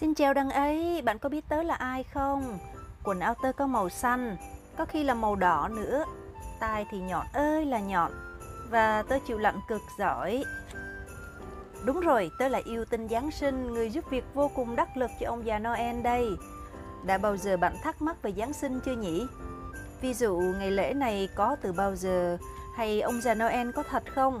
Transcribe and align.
Xin 0.00 0.14
chào 0.14 0.34
đằng 0.34 0.50
ấy, 0.50 1.02
bạn 1.02 1.18
có 1.18 1.28
biết 1.28 1.48
tớ 1.48 1.62
là 1.62 1.74
ai 1.74 2.02
không? 2.02 2.58
Quần 3.04 3.20
áo 3.20 3.34
tớ 3.42 3.52
có 3.52 3.66
màu 3.66 3.88
xanh, 3.88 4.36
có 4.76 4.84
khi 4.84 5.04
là 5.04 5.14
màu 5.14 5.36
đỏ 5.36 5.68
nữa. 5.68 6.04
Tai 6.60 6.86
thì 6.90 7.00
nhọn 7.00 7.26
ơi 7.32 7.66
là 7.66 7.78
nhọn, 7.78 8.12
và 8.70 9.02
tớ 9.02 9.18
chịu 9.26 9.38
lạnh 9.38 9.60
cực 9.68 9.82
giỏi. 9.98 10.44
Đúng 11.84 12.00
rồi, 12.00 12.30
tớ 12.38 12.48
là 12.48 12.60
yêu 12.64 12.84
tinh 12.84 13.08
Giáng 13.08 13.30
sinh, 13.30 13.74
người 13.74 13.90
giúp 13.90 14.04
việc 14.10 14.24
vô 14.34 14.50
cùng 14.54 14.76
đắc 14.76 14.96
lực 14.96 15.10
cho 15.20 15.30
ông 15.30 15.46
già 15.46 15.58
Noel 15.58 16.02
đây. 16.02 16.28
Đã 17.04 17.18
bao 17.18 17.36
giờ 17.36 17.56
bạn 17.56 17.72
thắc 17.82 18.02
mắc 18.02 18.22
về 18.22 18.32
Giáng 18.32 18.52
sinh 18.52 18.80
chưa 18.80 18.96
nhỉ? 18.96 19.26
Ví 20.00 20.14
dụ 20.14 20.36
ngày 20.58 20.70
lễ 20.70 20.94
này 20.94 21.28
có 21.34 21.56
từ 21.62 21.72
bao 21.72 21.96
giờ, 21.96 22.38
hay 22.76 23.00
ông 23.00 23.20
già 23.20 23.34
Noel 23.34 23.70
có 23.70 23.82
thật 23.90 24.02
không? 24.14 24.40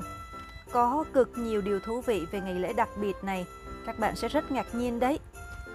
Có 0.72 1.04
cực 1.12 1.30
nhiều 1.36 1.60
điều 1.60 1.80
thú 1.80 2.00
vị 2.00 2.26
về 2.30 2.40
ngày 2.40 2.54
lễ 2.54 2.72
đặc 2.72 2.88
biệt 3.00 3.16
này, 3.22 3.46
các 3.86 3.98
bạn 3.98 4.16
sẽ 4.16 4.28
rất 4.28 4.52
ngạc 4.52 4.66
nhiên 4.74 5.00
đấy. 5.00 5.18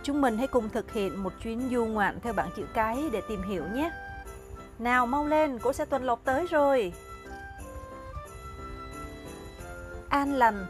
Chúng 0.03 0.21
mình 0.21 0.37
hãy 0.37 0.47
cùng 0.47 0.69
thực 0.69 0.91
hiện 0.91 1.23
một 1.23 1.33
chuyến 1.43 1.69
du 1.71 1.85
ngoạn 1.85 2.19
theo 2.23 2.33
bảng 2.33 2.49
chữ 2.55 2.63
cái 2.73 3.09
để 3.11 3.21
tìm 3.29 3.41
hiểu 3.43 3.63
nhé. 3.73 3.91
Nào 4.79 5.05
mau 5.05 5.25
lên, 5.25 5.59
cô 5.59 5.73
sẽ 5.73 5.85
tuần 5.85 6.03
lộc 6.03 6.21
tới 6.23 6.47
rồi. 6.49 6.93
An 10.09 10.33
lành 10.33 10.65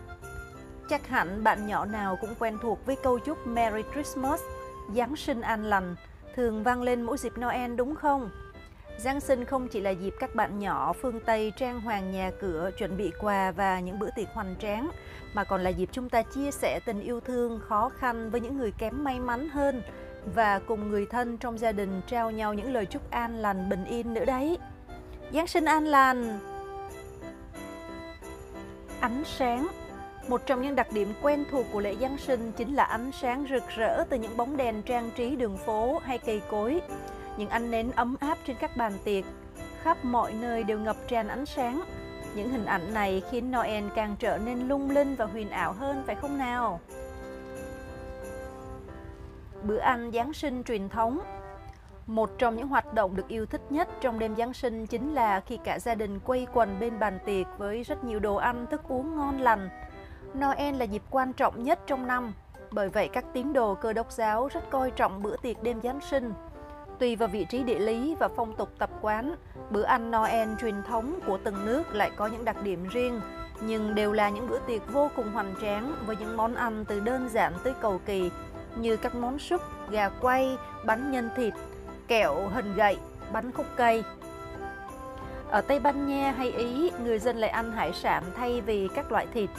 Chắc 0.89 1.07
hẳn 1.07 1.43
bạn 1.43 1.67
nhỏ 1.67 1.85
nào 1.85 2.17
cũng 2.21 2.35
quen 2.39 2.57
thuộc 2.61 2.85
với 2.85 2.95
câu 3.03 3.19
chúc 3.19 3.47
Merry 3.47 3.83
Christmas, 3.93 4.41
Giáng 4.95 5.15
sinh 5.15 5.41
an 5.41 5.63
lành, 5.63 5.95
thường 6.35 6.63
vang 6.63 6.81
lên 6.81 7.01
mỗi 7.01 7.17
dịp 7.17 7.33
Noel 7.37 7.75
đúng 7.75 7.95
không? 7.95 8.29
Giáng 8.99 9.19
sinh 9.19 9.45
không 9.45 9.67
chỉ 9.67 9.81
là 9.81 9.89
dịp 9.89 10.15
các 10.19 10.35
bạn 10.35 10.59
nhỏ 10.59 10.93
phương 10.93 11.19
Tây 11.19 11.53
trang 11.57 11.81
hoàng 11.81 12.11
nhà 12.11 12.31
cửa, 12.39 12.71
chuẩn 12.77 12.97
bị 12.97 13.11
quà 13.19 13.51
và 13.51 13.79
những 13.79 13.99
bữa 13.99 14.09
tiệc 14.15 14.27
hoành 14.33 14.55
tráng, 14.59 14.89
mà 15.33 15.43
còn 15.43 15.61
là 15.61 15.69
dịp 15.69 15.89
chúng 15.91 16.09
ta 16.09 16.21
chia 16.21 16.51
sẻ 16.51 16.79
tình 16.85 17.01
yêu 17.01 17.19
thương, 17.19 17.59
khó 17.67 17.89
khăn 17.89 18.29
với 18.29 18.41
những 18.41 18.57
người 18.57 18.71
kém 18.77 19.03
may 19.03 19.19
mắn 19.19 19.49
hơn 19.49 19.81
và 20.35 20.59
cùng 20.59 20.89
người 20.89 21.05
thân 21.05 21.37
trong 21.37 21.57
gia 21.57 21.71
đình 21.71 22.01
trao 22.07 22.31
nhau 22.31 22.53
những 22.53 22.73
lời 22.73 22.85
chúc 22.85 23.11
an 23.11 23.35
lành, 23.35 23.69
bình 23.69 23.85
yên 23.85 24.13
nữa 24.13 24.25
đấy. 24.25 24.57
Giáng 25.33 25.47
sinh 25.47 25.65
an 25.65 25.85
lành! 25.85 26.39
Ánh 28.99 29.23
sáng 29.25 29.67
một 30.27 30.45
trong 30.45 30.61
những 30.61 30.75
đặc 30.75 30.87
điểm 30.91 31.13
quen 31.21 31.45
thuộc 31.51 31.65
của 31.71 31.79
lễ 31.79 31.95
Giáng 32.01 32.17
sinh 32.17 32.51
chính 32.51 32.75
là 32.75 32.83
ánh 32.83 33.11
sáng 33.21 33.45
rực 33.49 33.63
rỡ 33.77 34.03
từ 34.09 34.17
những 34.17 34.37
bóng 34.37 34.57
đèn 34.57 34.81
trang 34.81 35.11
trí 35.15 35.35
đường 35.35 35.57
phố 35.57 35.99
hay 36.03 36.17
cây 36.17 36.41
cối 36.49 36.81
những 37.39 37.49
ánh 37.49 37.71
nến 37.71 37.91
ấm 37.95 38.15
áp 38.19 38.37
trên 38.45 38.55
các 38.59 38.77
bàn 38.77 38.93
tiệc, 39.03 39.25
khắp 39.81 40.05
mọi 40.05 40.33
nơi 40.33 40.63
đều 40.63 40.79
ngập 40.79 40.95
tràn 41.07 41.27
ánh 41.27 41.45
sáng. 41.45 41.81
Những 42.35 42.49
hình 42.49 42.65
ảnh 42.65 42.93
này 42.93 43.21
khiến 43.31 43.51
Noel 43.51 43.83
càng 43.95 44.15
trở 44.19 44.37
nên 44.37 44.67
lung 44.67 44.89
linh 44.89 45.15
và 45.15 45.25
huyền 45.25 45.49
ảo 45.49 45.73
hơn 45.73 46.03
phải 46.05 46.15
không 46.15 46.37
nào? 46.37 46.79
Bữa 49.63 49.77
ăn 49.77 50.11
Giáng 50.13 50.33
sinh 50.33 50.63
truyền 50.63 50.89
thống 50.89 51.19
một 52.07 52.29
trong 52.37 52.55
những 52.55 52.67
hoạt 52.67 52.93
động 52.93 53.15
được 53.15 53.27
yêu 53.27 53.45
thích 53.45 53.61
nhất 53.69 53.87
trong 54.01 54.19
đêm 54.19 54.35
Giáng 54.35 54.53
sinh 54.53 54.87
chính 54.87 55.13
là 55.13 55.39
khi 55.39 55.57
cả 55.63 55.79
gia 55.79 55.95
đình 55.95 56.19
quây 56.19 56.47
quần 56.53 56.79
bên 56.79 56.99
bàn 56.99 57.19
tiệc 57.25 57.47
với 57.57 57.83
rất 57.83 58.03
nhiều 58.03 58.19
đồ 58.19 58.35
ăn, 58.35 58.65
thức 58.71 58.81
uống 58.87 59.15
ngon 59.15 59.41
lành. 59.41 59.69
Noel 60.39 60.75
là 60.75 60.85
dịp 60.85 61.01
quan 61.09 61.33
trọng 61.33 61.63
nhất 61.63 61.79
trong 61.87 62.07
năm, 62.07 62.33
bởi 62.71 62.89
vậy 62.89 63.09
các 63.13 63.25
tín 63.33 63.53
đồ 63.53 63.75
cơ 63.75 63.93
đốc 63.93 64.11
giáo 64.11 64.47
rất 64.47 64.69
coi 64.69 64.91
trọng 64.91 65.21
bữa 65.21 65.37
tiệc 65.37 65.63
đêm 65.63 65.81
Giáng 65.83 65.99
sinh. 66.01 66.33
Tùy 66.99 67.15
vào 67.15 67.29
vị 67.29 67.45
trí 67.49 67.63
địa 67.63 67.79
lý 67.79 68.15
và 68.19 68.27
phong 68.27 68.55
tục 68.55 68.69
tập 68.77 68.89
quán, 69.01 69.35
bữa 69.69 69.83
ăn 69.83 70.11
Noel 70.11 70.49
truyền 70.61 70.83
thống 70.87 71.19
của 71.25 71.37
từng 71.43 71.65
nước 71.65 71.95
lại 71.95 72.11
có 72.15 72.27
những 72.27 72.45
đặc 72.45 72.63
điểm 72.63 72.87
riêng, 72.87 73.21
nhưng 73.61 73.95
đều 73.95 74.13
là 74.13 74.29
những 74.29 74.49
bữa 74.49 74.59
tiệc 74.67 74.93
vô 74.93 75.09
cùng 75.15 75.31
hoành 75.31 75.53
tráng 75.61 75.95
với 76.05 76.15
những 76.15 76.37
món 76.37 76.55
ăn 76.55 76.85
từ 76.87 76.99
đơn 76.99 77.29
giản 77.29 77.53
tới 77.63 77.73
cầu 77.81 78.01
kỳ 78.05 78.31
như 78.75 78.97
các 78.97 79.15
món 79.15 79.39
súp, 79.39 79.61
gà 79.89 80.09
quay, 80.09 80.57
bánh 80.85 81.11
nhân 81.11 81.29
thịt, 81.35 81.53
kẹo 82.07 82.47
hình 82.53 82.75
gậy, 82.75 82.97
bánh 83.33 83.51
khúc 83.51 83.65
cây. 83.75 84.03
Ở 85.49 85.61
Tây 85.61 85.79
Ban 85.79 86.07
Nha 86.07 86.33
hay 86.37 86.51
Ý, 86.51 86.91
người 87.03 87.19
dân 87.19 87.37
lại 87.37 87.49
ăn 87.49 87.71
hải 87.71 87.93
sản 87.93 88.23
thay 88.35 88.61
vì 88.61 88.87
các 88.95 89.11
loại 89.11 89.27
thịt. 89.33 89.49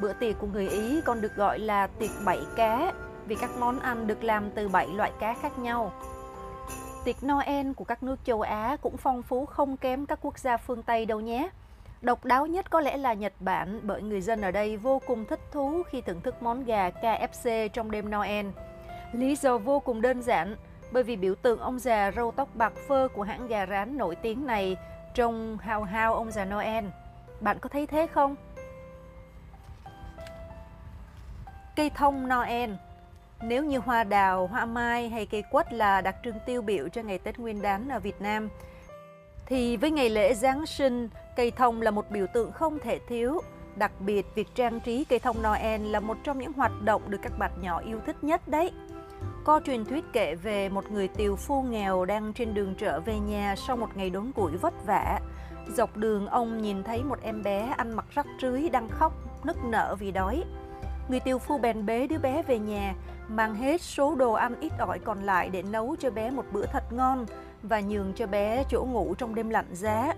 Bữa 0.00 0.12
tiệc 0.12 0.38
của 0.38 0.46
người 0.46 0.68
Ý 0.68 1.00
còn 1.00 1.20
được 1.20 1.36
gọi 1.36 1.58
là 1.58 1.86
tiệc 1.86 2.10
bảy 2.24 2.40
cá 2.56 2.92
vì 3.26 3.34
các 3.34 3.50
món 3.58 3.80
ăn 3.80 4.06
được 4.06 4.24
làm 4.24 4.50
từ 4.50 4.68
bảy 4.68 4.88
loại 4.88 5.12
cá 5.20 5.34
khác 5.42 5.58
nhau. 5.58 5.92
Tiệc 7.08 7.24
Noel 7.26 7.72
của 7.72 7.84
các 7.84 8.02
nước 8.02 8.16
châu 8.24 8.40
Á 8.40 8.76
cũng 8.80 8.96
phong 8.96 9.22
phú 9.22 9.46
không 9.46 9.76
kém 9.76 10.06
các 10.06 10.18
quốc 10.22 10.38
gia 10.38 10.56
phương 10.56 10.82
Tây 10.82 11.06
đâu 11.06 11.20
nhé. 11.20 11.48
Độc 12.00 12.24
đáo 12.24 12.46
nhất 12.46 12.70
có 12.70 12.80
lẽ 12.80 12.96
là 12.96 13.14
Nhật 13.14 13.32
Bản 13.40 13.80
bởi 13.82 14.02
người 14.02 14.20
dân 14.20 14.40
ở 14.40 14.50
đây 14.50 14.76
vô 14.76 15.00
cùng 15.06 15.24
thích 15.24 15.40
thú 15.52 15.82
khi 15.90 16.00
thưởng 16.00 16.20
thức 16.20 16.42
món 16.42 16.64
gà 16.64 16.90
KFC 16.90 17.68
trong 17.68 17.90
đêm 17.90 18.10
Noel. 18.10 18.46
Lý 19.12 19.36
do 19.36 19.58
vô 19.58 19.80
cùng 19.80 20.02
đơn 20.02 20.22
giản, 20.22 20.56
bởi 20.92 21.02
vì 21.02 21.16
biểu 21.16 21.34
tượng 21.34 21.58
ông 21.58 21.78
già 21.78 22.10
râu 22.16 22.32
tóc 22.32 22.48
bạc 22.54 22.72
phơ 22.88 23.08
của 23.14 23.22
hãng 23.22 23.48
gà 23.48 23.66
rán 23.66 23.96
nổi 23.98 24.16
tiếng 24.16 24.46
này 24.46 24.76
trông 25.14 25.58
hào 25.58 25.82
hào 25.82 26.14
ông 26.14 26.30
già 26.30 26.44
Noel. 26.44 26.84
Bạn 27.40 27.58
có 27.58 27.68
thấy 27.68 27.86
thế 27.86 28.06
không? 28.06 28.36
Cây 31.76 31.90
thông 31.90 32.28
Noel 32.28 32.70
nếu 33.42 33.64
như 33.64 33.78
hoa 33.78 34.04
đào, 34.04 34.46
hoa 34.46 34.66
mai 34.66 35.08
hay 35.08 35.26
cây 35.26 35.42
quất 35.50 35.72
là 35.72 36.00
đặc 36.00 36.16
trưng 36.24 36.36
tiêu 36.46 36.62
biểu 36.62 36.88
cho 36.88 37.02
ngày 37.02 37.18
Tết 37.18 37.38
Nguyên 37.38 37.62
đán 37.62 37.88
ở 37.88 38.00
Việt 38.00 38.20
Nam, 38.20 38.48
thì 39.46 39.76
với 39.76 39.90
ngày 39.90 40.10
lễ 40.10 40.34
Giáng 40.34 40.66
sinh, 40.66 41.08
cây 41.36 41.50
thông 41.50 41.82
là 41.82 41.90
một 41.90 42.10
biểu 42.10 42.26
tượng 42.34 42.52
không 42.52 42.78
thể 42.78 42.98
thiếu. 43.08 43.40
Đặc 43.76 43.92
biệt, 44.00 44.26
việc 44.34 44.48
trang 44.54 44.80
trí 44.80 45.04
cây 45.04 45.18
thông 45.18 45.42
Noel 45.42 45.80
là 45.80 46.00
một 46.00 46.16
trong 46.24 46.38
những 46.38 46.52
hoạt 46.52 46.72
động 46.82 47.02
được 47.08 47.18
các 47.22 47.32
bạn 47.38 47.50
nhỏ 47.60 47.78
yêu 47.86 48.00
thích 48.06 48.24
nhất 48.24 48.48
đấy. 48.48 48.72
Có 49.44 49.60
truyền 49.64 49.84
thuyết 49.84 50.04
kể 50.12 50.34
về 50.34 50.68
một 50.68 50.90
người 50.90 51.08
tiều 51.08 51.36
phu 51.36 51.62
nghèo 51.62 52.04
đang 52.04 52.32
trên 52.32 52.54
đường 52.54 52.74
trở 52.78 53.00
về 53.00 53.18
nhà 53.18 53.54
sau 53.56 53.76
một 53.76 53.96
ngày 53.96 54.10
đốn 54.10 54.32
củi 54.32 54.56
vất 54.56 54.86
vả. 54.86 55.20
Dọc 55.76 55.96
đường 55.96 56.26
ông 56.26 56.62
nhìn 56.62 56.82
thấy 56.82 57.04
một 57.04 57.18
em 57.22 57.42
bé 57.42 57.74
ăn 57.76 57.92
mặc 57.92 58.04
rách 58.14 58.26
rưới 58.42 58.68
đang 58.68 58.88
khóc, 58.88 59.12
nức 59.44 59.64
nở 59.64 59.96
vì 59.98 60.10
đói. 60.10 60.44
Người 61.08 61.20
tiều 61.20 61.38
phu 61.38 61.58
bèn 61.58 61.86
bế 61.86 62.06
đứa 62.06 62.18
bé 62.18 62.42
về 62.42 62.58
nhà, 62.58 62.94
mang 63.28 63.54
hết 63.54 63.80
số 63.80 64.14
đồ 64.14 64.32
ăn 64.32 64.60
ít 64.60 64.72
ỏi 64.78 64.98
còn 64.98 65.22
lại 65.22 65.50
để 65.50 65.62
nấu 65.62 65.96
cho 65.98 66.10
bé 66.10 66.30
một 66.30 66.44
bữa 66.52 66.66
thật 66.66 66.92
ngon 66.92 67.26
và 67.62 67.80
nhường 67.80 68.12
cho 68.12 68.26
bé 68.26 68.64
chỗ 68.68 68.84
ngủ 68.84 69.14
trong 69.18 69.34
đêm 69.34 69.48
lạnh 69.48 69.68
giá. 69.72 70.14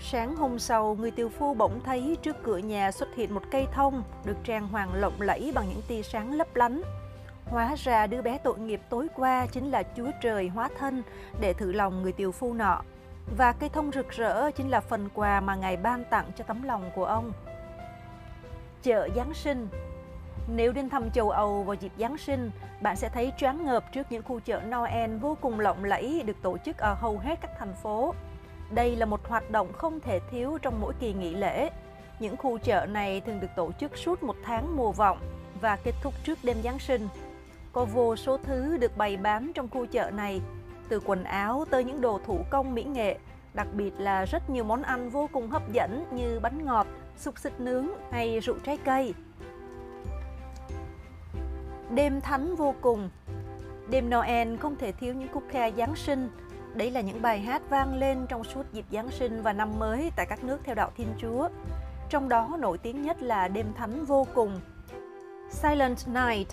Sáng 0.00 0.36
hôm 0.36 0.58
sau, 0.58 0.96
người 1.00 1.10
tiều 1.10 1.28
phu 1.28 1.54
bỗng 1.54 1.80
thấy 1.84 2.16
trước 2.22 2.36
cửa 2.42 2.58
nhà 2.58 2.92
xuất 2.92 3.14
hiện 3.14 3.34
một 3.34 3.42
cây 3.50 3.66
thông 3.72 4.02
được 4.24 4.36
trang 4.44 4.68
hoàng 4.68 4.94
lộng 4.94 5.20
lẫy 5.20 5.52
bằng 5.54 5.68
những 5.68 5.82
tia 5.88 6.02
sáng 6.02 6.32
lấp 6.32 6.56
lánh. 6.56 6.82
Hóa 7.44 7.74
ra 7.78 8.06
đứa 8.06 8.22
bé 8.22 8.38
tội 8.38 8.58
nghiệp 8.58 8.80
tối 8.88 9.06
qua 9.16 9.46
chính 9.46 9.70
là 9.70 9.82
Chúa 9.96 10.10
Trời 10.22 10.48
hóa 10.48 10.68
thân 10.78 11.02
để 11.40 11.52
thử 11.52 11.72
lòng 11.72 12.02
người 12.02 12.12
tiều 12.12 12.32
phu 12.32 12.54
nọ. 12.54 12.82
Và 13.36 13.52
cây 13.52 13.68
thông 13.68 13.92
rực 13.92 14.08
rỡ 14.10 14.50
chính 14.50 14.70
là 14.70 14.80
phần 14.80 15.08
quà 15.14 15.40
mà 15.40 15.54
Ngài 15.54 15.76
ban 15.76 16.04
tặng 16.10 16.30
cho 16.36 16.44
tấm 16.44 16.62
lòng 16.62 16.90
của 16.94 17.04
ông. 17.04 17.32
Chợ 18.82 19.08
Giáng 19.16 19.34
sinh 19.34 19.68
nếu 20.56 20.72
đến 20.72 20.88
thăm 20.88 21.10
châu 21.10 21.30
Âu 21.30 21.62
vào 21.62 21.74
dịp 21.74 21.92
Giáng 21.98 22.18
sinh, 22.18 22.50
bạn 22.80 22.96
sẽ 22.96 23.08
thấy 23.08 23.32
choáng 23.38 23.64
ngợp 23.64 23.92
trước 23.92 24.06
những 24.10 24.22
khu 24.22 24.40
chợ 24.40 24.60
Noel 24.60 25.16
vô 25.16 25.36
cùng 25.40 25.60
lộng 25.60 25.84
lẫy 25.84 26.22
được 26.26 26.36
tổ 26.42 26.56
chức 26.64 26.78
ở 26.78 26.94
hầu 26.94 27.18
hết 27.18 27.38
các 27.40 27.50
thành 27.58 27.74
phố. 27.82 28.14
Đây 28.70 28.96
là 28.96 29.06
một 29.06 29.28
hoạt 29.28 29.50
động 29.50 29.72
không 29.72 30.00
thể 30.00 30.20
thiếu 30.30 30.58
trong 30.62 30.80
mỗi 30.80 30.92
kỳ 31.00 31.12
nghỉ 31.12 31.34
lễ. 31.34 31.70
Những 32.18 32.36
khu 32.36 32.58
chợ 32.58 32.86
này 32.86 33.20
thường 33.20 33.40
được 33.40 33.50
tổ 33.56 33.72
chức 33.72 33.96
suốt 33.96 34.22
một 34.22 34.36
tháng 34.44 34.76
mùa 34.76 34.92
vọng 34.92 35.18
và 35.60 35.76
kết 35.84 35.94
thúc 36.02 36.14
trước 36.24 36.38
đêm 36.42 36.56
Giáng 36.64 36.78
sinh. 36.78 37.08
Có 37.72 37.84
vô 37.84 38.16
số 38.16 38.36
thứ 38.36 38.76
được 38.76 38.96
bày 38.96 39.16
bán 39.16 39.52
trong 39.54 39.68
khu 39.68 39.86
chợ 39.86 40.10
này, 40.10 40.40
từ 40.88 41.00
quần 41.00 41.24
áo 41.24 41.64
tới 41.70 41.84
những 41.84 42.00
đồ 42.00 42.20
thủ 42.26 42.38
công 42.50 42.74
mỹ 42.74 42.84
nghệ, 42.84 43.18
đặc 43.54 43.66
biệt 43.72 43.92
là 43.98 44.24
rất 44.24 44.50
nhiều 44.50 44.64
món 44.64 44.82
ăn 44.82 45.10
vô 45.10 45.28
cùng 45.32 45.50
hấp 45.50 45.72
dẫn 45.72 46.04
như 46.12 46.40
bánh 46.42 46.64
ngọt, 46.64 46.86
xúc 47.16 47.38
xích 47.38 47.60
nướng 47.60 47.86
hay 48.10 48.40
rượu 48.40 48.56
trái 48.64 48.76
cây. 48.84 49.14
Đêm 51.94 52.20
thánh 52.20 52.56
vô 52.56 52.74
cùng 52.80 53.10
Đêm 53.90 54.10
Noel 54.10 54.56
không 54.56 54.76
thể 54.76 54.92
thiếu 54.92 55.14
những 55.14 55.28
khúc 55.32 55.42
ca 55.52 55.70
Giáng 55.70 55.96
sinh. 55.96 56.30
Đấy 56.74 56.90
là 56.90 57.00
những 57.00 57.22
bài 57.22 57.40
hát 57.40 57.62
vang 57.68 57.94
lên 57.94 58.26
trong 58.28 58.44
suốt 58.44 58.72
dịp 58.72 58.84
Giáng 58.90 59.10
sinh 59.10 59.42
và 59.42 59.52
năm 59.52 59.78
mới 59.78 60.12
tại 60.16 60.26
các 60.26 60.44
nước 60.44 60.60
theo 60.64 60.74
đạo 60.74 60.92
Thiên 60.96 61.08
Chúa. 61.18 61.48
Trong 62.08 62.28
đó 62.28 62.56
nổi 62.58 62.78
tiếng 62.78 63.02
nhất 63.02 63.22
là 63.22 63.48
Đêm 63.48 63.66
Thánh 63.76 64.04
vô 64.04 64.26
cùng. 64.34 64.60
Silent 65.50 65.96
Night, 66.06 66.48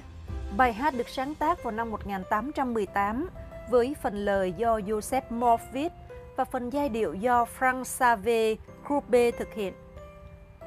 bài 0.57 0.73
hát 0.73 0.93
được 0.97 1.09
sáng 1.09 1.35
tác 1.35 1.63
vào 1.63 1.71
năm 1.71 1.91
1818 1.91 3.29
với 3.69 3.95
phần 4.01 4.25
lời 4.25 4.53
do 4.57 4.77
Joseph 4.77 5.21
Morph 5.29 5.63
viết 5.73 5.91
và 6.35 6.45
phần 6.45 6.69
giai 6.69 6.89
điệu 6.89 7.13
do 7.13 7.45
Frank 7.59 7.83
Save 7.83 8.55
Groupe 8.87 9.31
thực 9.31 9.53
hiện. 9.53 9.73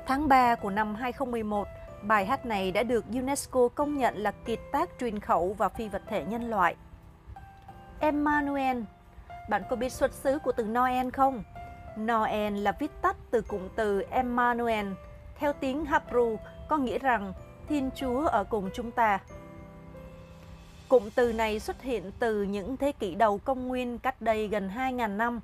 Tháng 0.07 0.29
3 0.29 0.55
của 0.55 0.71
năm 0.71 0.95
2011, 0.95 1.69
Bài 2.03 2.27
hát 2.27 2.47
này 2.47 2.71
đã 2.73 2.83
được 2.83 3.05
UNESCO 3.13 3.69
công 3.69 3.97
nhận 3.97 4.17
là 4.17 4.31
kiệt 4.31 4.59
tác 4.73 4.91
truyền 5.01 5.21
khẩu 5.21 5.55
và 5.59 5.69
phi 5.69 5.89
vật 5.89 6.03
thể 6.09 6.25
nhân 6.25 6.51
loại. 6.51 6.77
Emmanuel 8.01 8.79
Bạn 9.51 9.63
có 9.71 9.77
biết 9.77 9.93
xuất 9.93 10.13
xứ 10.13 10.39
của 10.39 10.53
từ 10.53 10.65
Noel 10.65 11.11
không? 11.11 11.43
Noel 12.01 12.57
là 12.57 12.73
viết 12.73 12.91
tắt 13.03 13.17
từ 13.31 13.41
cụm 13.41 13.69
từ 13.77 14.03
Emmanuel, 14.11 14.87
theo 15.39 15.53
tiếng 15.53 15.85
Hebrew 15.85 16.37
có 16.69 16.77
nghĩa 16.77 16.99
rằng 16.99 17.33
Thiên 17.69 17.91
Chúa 17.95 18.27
ở 18.27 18.45
cùng 18.45 18.71
chúng 18.75 18.91
ta. 18.91 19.19
Cụm 20.89 21.11
từ 21.15 21.33
này 21.33 21.61
xuất 21.61 21.83
hiện 21.83 22.13
từ 22.19 22.43
những 22.43 22.77
thế 22.77 22.93
kỷ 22.93 23.15
đầu 23.15 23.39
công 23.39 23.69
nguyên 23.69 23.99
cách 23.99 24.23
đây 24.23 24.49
gần 24.49 24.71
2.000 24.77 25.17
năm. 25.17 25.41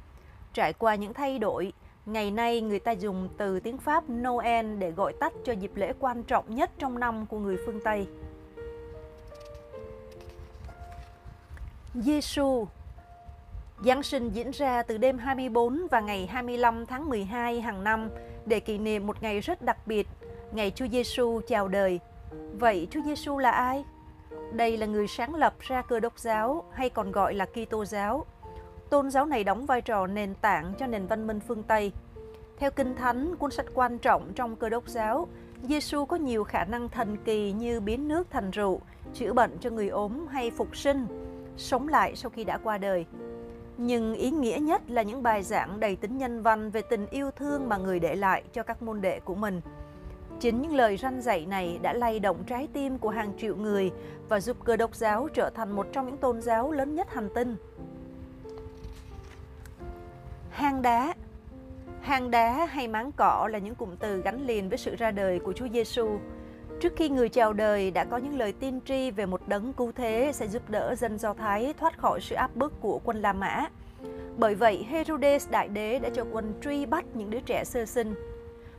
Trải 0.52 0.72
qua 0.72 0.94
những 0.94 1.14
thay 1.14 1.38
đổi, 1.38 1.72
ngày 2.06 2.30
nay 2.30 2.60
người 2.60 2.78
ta 2.78 2.92
dùng 2.92 3.28
từ 3.36 3.60
tiếng 3.60 3.78
Pháp 3.78 4.04
Noel 4.10 4.76
để 4.78 4.90
gọi 4.90 5.12
tắt 5.12 5.32
cho 5.44 5.52
dịp 5.52 5.70
lễ 5.74 5.92
quan 5.98 6.22
trọng 6.22 6.54
nhất 6.54 6.70
trong 6.78 6.98
năm 6.98 7.26
của 7.26 7.38
người 7.38 7.56
phương 7.66 7.80
Tây. 7.84 8.06
Giêsu 11.94 12.66
Giáng 13.84 14.02
sinh 14.02 14.30
diễn 14.30 14.50
ra 14.50 14.82
từ 14.82 14.98
đêm 14.98 15.18
24 15.18 15.86
và 15.90 16.00
ngày 16.00 16.26
25 16.26 16.86
tháng 16.86 17.08
12 17.08 17.60
hàng 17.60 17.84
năm 17.84 18.10
để 18.46 18.60
kỷ 18.60 18.78
niệm 18.78 19.06
một 19.06 19.22
ngày 19.22 19.40
rất 19.40 19.62
đặc 19.62 19.86
biệt, 19.86 20.08
ngày 20.52 20.70
Chúa 20.70 20.86
Giêsu 20.88 21.40
chào 21.46 21.68
đời. 21.68 22.00
Vậy 22.58 22.88
Chúa 22.90 23.00
Giêsu 23.04 23.38
là 23.38 23.50
ai? 23.50 23.84
Đây 24.52 24.76
là 24.76 24.86
người 24.86 25.06
sáng 25.08 25.34
lập 25.34 25.54
ra 25.60 25.82
cơ 25.82 26.00
đốc 26.00 26.18
giáo 26.18 26.64
hay 26.72 26.90
còn 26.90 27.12
gọi 27.12 27.34
là 27.34 27.46
Kitô 27.46 27.84
giáo. 27.84 28.26
Tôn 28.90 29.10
giáo 29.10 29.26
này 29.26 29.44
đóng 29.44 29.66
vai 29.66 29.82
trò 29.82 30.06
nền 30.06 30.34
tảng 30.34 30.72
cho 30.78 30.86
nền 30.86 31.06
văn 31.06 31.26
minh 31.26 31.40
phương 31.40 31.62
Tây. 31.62 31.92
Theo 32.56 32.70
Kinh 32.70 32.94
Thánh, 32.94 33.36
cuốn 33.36 33.50
sách 33.50 33.66
quan 33.74 33.98
trọng 33.98 34.32
trong 34.34 34.56
cơ 34.56 34.68
đốc 34.68 34.88
giáo, 34.88 35.28
Giêsu 35.62 36.04
có 36.04 36.16
nhiều 36.16 36.44
khả 36.44 36.64
năng 36.64 36.88
thần 36.88 37.16
kỳ 37.24 37.52
như 37.52 37.80
biến 37.80 38.08
nước 38.08 38.30
thành 38.30 38.50
rượu, 38.50 38.80
chữa 39.14 39.32
bệnh 39.32 39.58
cho 39.60 39.70
người 39.70 39.88
ốm 39.88 40.26
hay 40.26 40.50
phục 40.50 40.76
sinh, 40.76 41.06
sống 41.56 41.88
lại 41.88 42.16
sau 42.16 42.30
khi 42.30 42.44
đã 42.44 42.58
qua 42.58 42.78
đời. 42.78 43.06
Nhưng 43.76 44.14
ý 44.14 44.30
nghĩa 44.30 44.58
nhất 44.60 44.90
là 44.90 45.02
những 45.02 45.22
bài 45.22 45.42
giảng 45.42 45.80
đầy 45.80 45.96
tính 45.96 46.18
nhân 46.18 46.42
văn 46.42 46.70
về 46.70 46.82
tình 46.82 47.06
yêu 47.10 47.30
thương 47.30 47.68
mà 47.68 47.76
người 47.76 48.00
để 48.00 48.16
lại 48.16 48.42
cho 48.52 48.62
các 48.62 48.82
môn 48.82 49.00
đệ 49.00 49.20
của 49.20 49.34
mình. 49.34 49.60
Chính 50.40 50.62
những 50.62 50.74
lời 50.74 50.96
răn 50.96 51.20
dạy 51.20 51.46
này 51.46 51.78
đã 51.82 51.92
lay 51.92 52.20
động 52.20 52.44
trái 52.46 52.68
tim 52.72 52.98
của 52.98 53.10
hàng 53.10 53.32
triệu 53.38 53.56
người 53.56 53.90
và 54.28 54.40
giúp 54.40 54.56
cơ 54.64 54.76
đốc 54.76 54.94
giáo 54.94 55.28
trở 55.34 55.50
thành 55.50 55.70
một 55.70 55.86
trong 55.92 56.06
những 56.06 56.16
tôn 56.16 56.42
giáo 56.42 56.72
lớn 56.72 56.94
nhất 56.94 57.14
hành 57.14 57.28
tinh. 57.34 57.56
Hang 60.56 60.82
đá 60.82 61.14
Hang 62.00 62.30
đá 62.30 62.66
hay 62.66 62.88
máng 62.88 63.12
cỏ 63.16 63.48
là 63.52 63.58
những 63.58 63.74
cụm 63.74 63.96
từ 63.96 64.22
gắn 64.22 64.46
liền 64.46 64.68
với 64.68 64.78
sự 64.78 64.96
ra 64.96 65.10
đời 65.10 65.38
của 65.38 65.52
Chúa 65.52 65.68
Giêsu. 65.72 66.18
Trước 66.80 66.92
khi 66.96 67.08
người 67.08 67.28
chào 67.28 67.52
đời 67.52 67.90
đã 67.90 68.04
có 68.04 68.16
những 68.16 68.38
lời 68.38 68.52
tiên 68.52 68.80
tri 68.84 69.10
về 69.10 69.26
một 69.26 69.48
đấng 69.48 69.72
cứu 69.72 69.92
thế 69.92 70.30
sẽ 70.34 70.48
giúp 70.48 70.70
đỡ 70.70 70.94
dân 70.94 71.18
Do 71.18 71.34
Thái 71.34 71.74
thoát 71.78 71.98
khỏi 71.98 72.20
sự 72.20 72.34
áp 72.34 72.56
bức 72.56 72.80
của 72.80 73.00
quân 73.04 73.22
La 73.22 73.32
Mã. 73.32 73.66
Bởi 74.36 74.54
vậy, 74.54 74.86
Herodes 74.88 75.50
đại 75.50 75.68
đế 75.68 75.98
đã 75.98 76.08
cho 76.14 76.24
quân 76.32 76.54
truy 76.62 76.86
bắt 76.86 77.04
những 77.14 77.30
đứa 77.30 77.40
trẻ 77.40 77.64
sơ 77.64 77.86
sinh. 77.86 78.14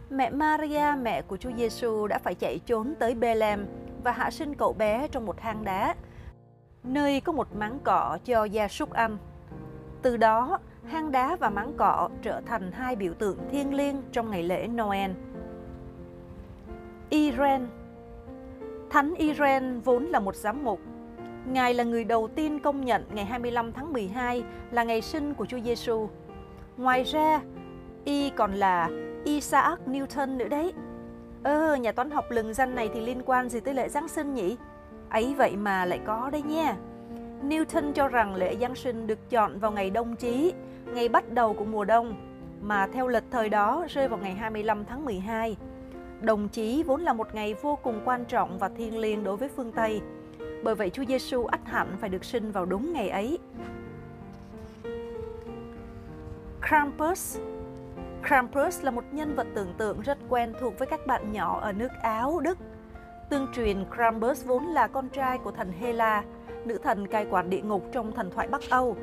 Mẹ 0.09 0.29
Maria, 0.29 0.95
mẹ 1.01 1.21
của 1.21 1.37
Chúa 1.37 1.51
Giêsu 1.57 2.07
đã 2.07 2.19
phải 2.19 2.35
chạy 2.35 2.59
trốn 2.65 2.93
tới 2.99 3.13
Bethlehem 3.13 3.65
và 4.03 4.11
hạ 4.11 4.31
sinh 4.31 4.55
cậu 4.55 4.73
bé 4.73 5.07
trong 5.11 5.25
một 5.25 5.39
hang 5.39 5.63
đá, 5.63 5.95
nơi 6.83 7.21
có 7.21 7.31
một 7.31 7.55
máng 7.55 7.79
cỏ 7.83 8.17
cho 8.25 8.43
gia 8.43 8.67
súc 8.67 8.93
ăn. 8.93 9.17
Từ 10.01 10.17
đó, 10.17 10.59
hang 10.87 11.11
đá 11.11 11.35
và 11.35 11.49
máng 11.49 11.73
cỏ 11.77 12.09
trở 12.21 12.41
thành 12.45 12.71
hai 12.71 12.95
biểu 12.95 13.13
tượng 13.13 13.37
thiêng 13.51 13.73
liêng 13.73 14.01
trong 14.11 14.31
ngày 14.31 14.43
lễ 14.43 14.67
Noel. 14.67 15.11
Iren 17.09 17.67
Thánh 18.89 19.13
Iren 19.15 19.79
vốn 19.79 20.05
là 20.05 20.19
một 20.19 20.35
giám 20.35 20.63
mục. 20.63 20.79
Ngài 21.51 21.73
là 21.73 21.83
người 21.83 22.03
đầu 22.03 22.27
tiên 22.27 22.59
công 22.59 22.85
nhận 22.85 23.03
ngày 23.13 23.25
25 23.25 23.73
tháng 23.73 23.93
12 23.93 24.43
là 24.71 24.83
ngày 24.83 25.01
sinh 25.01 25.33
của 25.33 25.45
Chúa 25.45 25.59
Giêsu. 25.59 26.09
Ngoài 26.77 27.03
ra, 27.03 27.41
y 28.05 28.29
còn 28.29 28.53
là 28.53 28.89
Isaac 29.23 29.79
Newton 29.87 30.37
nữa 30.37 30.47
đấy. 30.47 30.73
Ơ, 31.43 31.75
nhà 31.75 31.91
toán 31.91 32.11
học 32.11 32.25
lừng 32.29 32.53
danh 32.53 32.75
này 32.75 32.89
thì 32.93 33.01
liên 33.01 33.21
quan 33.25 33.49
gì 33.49 33.59
tới 33.59 33.73
lễ 33.73 33.89
Giáng 33.89 34.07
sinh 34.07 34.33
nhỉ? 34.33 34.57
Ấy 35.09 35.35
vậy 35.37 35.55
mà 35.55 35.85
lại 35.85 35.99
có 36.05 36.29
đấy 36.29 36.41
nha. 36.41 36.75
Newton 37.43 37.91
cho 37.91 38.07
rằng 38.07 38.35
lễ 38.35 38.55
Giáng 38.61 38.75
sinh 38.75 39.07
được 39.07 39.29
chọn 39.29 39.59
vào 39.59 39.71
ngày 39.71 39.89
đông 39.89 40.15
chí, 40.15 40.53
ngày 40.93 41.09
bắt 41.09 41.33
đầu 41.33 41.53
của 41.53 41.65
mùa 41.65 41.85
đông, 41.85 42.15
mà 42.61 42.87
theo 42.87 43.07
lịch 43.07 43.23
thời 43.31 43.49
đó 43.49 43.85
rơi 43.89 44.07
vào 44.07 44.19
ngày 44.19 44.33
25 44.33 44.85
tháng 44.85 45.05
12. 45.05 45.57
Đồng 46.21 46.49
chí 46.49 46.83
vốn 46.83 47.01
là 47.01 47.13
một 47.13 47.35
ngày 47.35 47.53
vô 47.53 47.79
cùng 47.83 48.01
quan 48.05 48.25
trọng 48.25 48.57
và 48.57 48.69
thiêng 48.69 48.97
liêng 48.97 49.23
đối 49.23 49.37
với 49.37 49.49
phương 49.49 49.71
Tây. 49.71 50.01
Bởi 50.63 50.75
vậy 50.75 50.89
Chúa 50.89 51.05
Giêsu 51.05 51.45
ắt 51.45 51.59
hẳn 51.65 51.87
phải 51.99 52.09
được 52.09 52.25
sinh 52.25 52.51
vào 52.51 52.65
đúng 52.65 52.93
ngày 52.93 53.09
ấy. 53.09 53.39
Krampus 56.69 57.39
Krampus 58.27 58.83
là 58.83 58.91
một 58.91 59.03
nhân 59.11 59.35
vật 59.35 59.47
tưởng 59.55 59.73
tượng 59.77 60.01
rất 60.01 60.17
quen 60.29 60.53
thuộc 60.59 60.79
với 60.79 60.87
các 60.87 61.07
bạn 61.07 61.31
nhỏ 61.31 61.59
ở 61.61 61.71
nước 61.71 61.91
Áo, 62.01 62.39
Đức. 62.39 62.57
Tương 63.29 63.47
truyền 63.55 63.85
Krampus 63.95 64.45
vốn 64.45 64.63
là 64.63 64.87
con 64.87 65.09
trai 65.09 65.37
của 65.37 65.51
thần 65.51 65.71
Hela, 65.79 66.23
nữ 66.65 66.77
thần 66.83 67.07
cai 67.07 67.25
quản 67.29 67.49
địa 67.49 67.61
ngục 67.61 67.83
trong 67.91 68.11
thần 68.11 68.31
thoại 68.31 68.47
Bắc 68.47 68.61
Âu. 68.69 68.97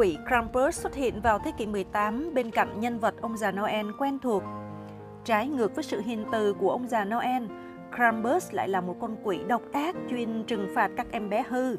Quỷ 0.00 0.18
Krampus 0.28 0.80
xuất 0.80 0.94
hiện 0.94 1.20
vào 1.20 1.38
thế 1.38 1.52
kỷ 1.58 1.66
18 1.66 2.34
bên 2.34 2.50
cạnh 2.50 2.80
nhân 2.80 2.98
vật 2.98 3.14
ông 3.20 3.36
già 3.36 3.52
Noel 3.52 3.86
quen 3.98 4.18
thuộc. 4.18 4.42
Trái 5.24 5.48
ngược 5.48 5.74
với 5.74 5.84
sự 5.84 6.00
hiền 6.00 6.24
từ 6.32 6.52
của 6.52 6.70
ông 6.70 6.88
già 6.88 7.04
Noel, 7.04 7.42
Krampus 7.96 8.52
lại 8.52 8.68
là 8.68 8.80
một 8.80 8.96
con 9.00 9.16
quỷ 9.22 9.38
độc 9.48 9.62
ác 9.72 9.96
chuyên 10.10 10.44
trừng 10.44 10.68
phạt 10.74 10.90
các 10.96 11.06
em 11.12 11.30
bé 11.30 11.44
hư. 11.48 11.76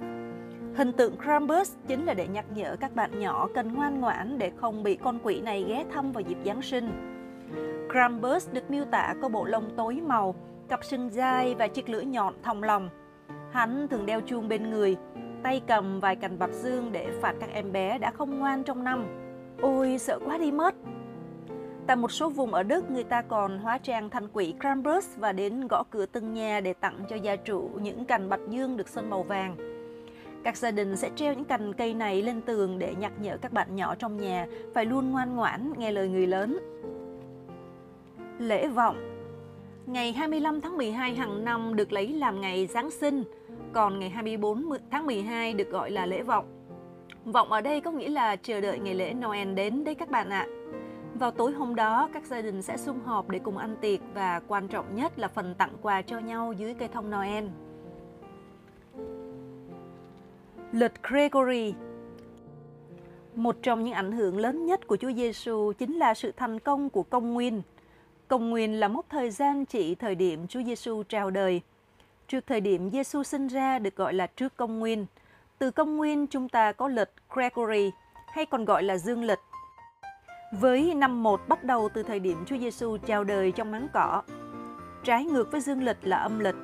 Hình 0.76 0.92
tượng 0.98 1.18
Krampus 1.18 1.76
chính 1.88 2.06
là 2.06 2.14
để 2.14 2.28
nhắc 2.28 2.46
nhở 2.56 2.76
các 2.80 2.96
bạn 2.96 3.20
nhỏ 3.20 3.48
cần 3.54 3.74
ngoan 3.74 4.02
ngoãn 4.02 4.38
để 4.38 4.52
không 4.56 4.84
bị 4.84 4.96
con 4.96 5.20
quỷ 5.24 5.42
này 5.42 5.66
ghé 5.68 5.86
thăm 5.94 6.12
vào 6.12 6.22
dịp 6.22 6.38
Giáng 6.46 6.62
sinh. 6.62 6.92
Krampus 7.92 8.50
được 8.52 8.72
miêu 8.72 8.86
tả 8.86 9.14
có 9.22 9.30
bộ 9.30 9.46
lông 9.46 9.76
tối 9.78 10.02
màu, 10.08 10.36
cặp 10.70 10.84
sừng 10.84 11.10
dai 11.10 11.56
và 11.56 11.68
chiếc 11.68 11.90
lưỡi 11.90 12.06
nhọn 12.06 12.34
thòng 12.44 12.64
lòng. 12.64 12.90
Hắn 13.52 13.88
thường 13.88 14.06
đeo 14.06 14.22
chuông 14.22 14.50
bên 14.50 14.70
người, 14.70 14.98
tay 15.44 15.62
cầm 15.68 16.00
vài 16.00 16.16
cành 16.16 16.40
bạch 16.40 16.54
dương 16.54 16.92
để 16.92 17.08
phạt 17.22 17.34
các 17.40 17.50
em 17.54 17.72
bé 17.72 17.98
đã 17.98 18.12
không 18.12 18.40
ngoan 18.40 18.64
trong 18.64 18.84
năm. 18.84 19.06
Ôi, 19.62 19.98
sợ 19.98 20.20
quá 20.26 20.38
đi 20.38 20.52
mất! 20.52 20.76
Tại 21.88 21.96
một 21.96 22.12
số 22.12 22.30
vùng 22.30 22.54
ở 22.54 22.64
Đức, 22.64 22.92
người 22.92 23.04
ta 23.04 23.22
còn 23.22 23.60
hóa 23.60 23.78
trang 23.78 24.10
thành 24.10 24.28
quỷ 24.34 24.54
Krampus 24.60 25.08
và 25.18 25.32
đến 25.32 25.68
gõ 25.68 25.84
cửa 25.90 26.06
từng 26.06 26.34
nhà 26.34 26.60
để 26.60 26.74
tặng 26.74 27.00
cho 27.10 27.16
gia 27.16 27.36
chủ 27.36 27.70
những 27.82 28.06
cành 28.06 28.30
bạch 28.30 28.40
dương 28.50 28.78
được 28.78 28.90
sơn 28.90 29.10
màu 29.10 29.24
vàng. 29.24 29.56
Các 30.44 30.58
gia 30.58 30.72
đình 30.72 30.98
sẽ 30.98 31.10
treo 31.16 31.34
những 31.34 31.46
cành 31.46 31.74
cây 31.74 31.94
này 31.94 32.22
lên 32.22 32.42
tường 32.42 32.80
để 32.80 32.96
nhắc 33.00 33.12
nhở 33.20 33.38
các 33.38 33.54
bạn 33.54 33.76
nhỏ 33.76 33.96
trong 33.96 34.18
nhà 34.18 34.48
phải 34.74 34.86
luôn 34.86 35.12
ngoan 35.12 35.36
ngoãn 35.36 35.74
nghe 35.78 35.92
lời 35.92 36.10
người 36.10 36.28
lớn. 36.28 36.58
Lễ 38.40 38.68
vọng 38.68 39.12
Ngày 39.86 40.14
25 40.14 40.62
tháng 40.62 40.78
12 40.78 41.16
hàng 41.16 41.46
năm 41.46 41.76
được 41.76 41.94
lấy 41.94 42.08
làm 42.08 42.42
ngày 42.42 42.68
Giáng 42.68 42.92
sinh, 42.92 43.24
còn 43.74 44.00
ngày 44.00 44.10
24 44.10 44.64
tháng 44.92 45.06
12 45.06 45.54
được 45.54 45.70
gọi 45.70 45.92
là 45.92 46.06
lễ 46.06 46.24
vọng. 46.24 46.46
Vọng 47.26 47.52
ở 47.52 47.62
đây 47.62 47.82
có 47.82 47.92
nghĩa 47.92 48.10
là 48.10 48.36
chờ 48.36 48.62
đợi 48.62 48.80
ngày 48.80 48.96
lễ 48.96 49.14
Noel 49.14 49.54
đến 49.54 49.84
đấy 49.84 49.96
các 49.96 50.10
bạn 50.10 50.30
ạ. 50.30 50.48
Vào 51.20 51.32
tối 51.32 51.52
hôm 51.52 51.76
đó, 51.76 52.10
các 52.14 52.26
gia 52.26 52.42
đình 52.42 52.62
sẽ 52.62 52.78
sum 52.78 53.00
họp 53.00 53.30
để 53.30 53.40
cùng 53.40 53.58
ăn 53.58 53.76
tiệc 53.82 54.00
và 54.14 54.42
quan 54.48 54.68
trọng 54.68 54.96
nhất 54.96 55.20
là 55.20 55.28
phần 55.28 55.56
tặng 55.56 55.74
quà 55.82 56.02
cho 56.02 56.20
nhau 56.20 56.54
dưới 56.54 56.74
cây 56.74 56.88
thông 56.88 57.12
Noel. 57.12 57.46
Lịch 60.72 61.04
Gregory 61.04 61.74
Một 63.36 63.56
trong 63.62 63.84
những 63.84 63.94
ảnh 63.94 64.12
hưởng 64.12 64.38
lớn 64.38 64.66
nhất 64.66 64.88
của 64.88 64.98
Chúa 64.98 65.12
Giêsu 65.12 65.74
chính 65.78 65.98
là 65.98 66.14
sự 66.14 66.32
thành 66.38 66.60
công 66.60 66.90
của 66.90 67.04
công 67.04 67.34
nguyên. 67.34 67.62
Công 68.28 68.50
nguyên 68.50 68.80
là 68.80 68.88
mốc 68.88 69.06
thời 69.10 69.32
gian 69.32 69.66
chỉ 69.66 69.96
thời 69.96 70.16
điểm 70.16 70.48
Chúa 70.48 70.64
Giêsu 70.64 71.04
chào 71.10 71.30
đời. 71.30 71.62
Trước 72.32 72.48
thời 72.48 72.62
điểm 72.62 72.90
Giêsu 72.90 73.24
sinh 73.24 73.48
ra 73.48 73.80
được 73.80 73.96
gọi 73.96 74.14
là 74.14 74.28
trước 74.28 74.58
công 74.58 74.80
nguyên. 74.80 75.06
Từ 75.60 75.72
công 75.72 75.98
nguyên 75.98 76.28
chúng 76.28 76.50
ta 76.50 76.72
có 76.72 76.88
lịch 76.88 77.10
Gregory 77.30 77.92
hay 78.34 78.46
còn 78.46 78.66
gọi 78.66 78.84
là 78.84 78.98
dương 78.98 79.24
lịch. 79.24 79.40
Với 80.60 80.94
năm 80.94 81.24
1 81.24 81.42
bắt 81.48 81.64
đầu 81.64 81.90
từ 81.94 82.04
thời 82.04 82.20
điểm 82.20 82.46
Chúa 82.46 82.58
Giêsu 82.58 82.98
chào 82.98 83.24
đời 83.24 83.52
trong 83.52 83.72
máng 83.72 83.88
cỏ. 83.94 84.24
Trái 85.04 85.26
ngược 85.26 85.52
với 85.52 85.62
dương 85.62 85.84
lịch 85.84 85.98
là 86.02 86.18
âm 86.18 86.40
lịch 86.40 86.56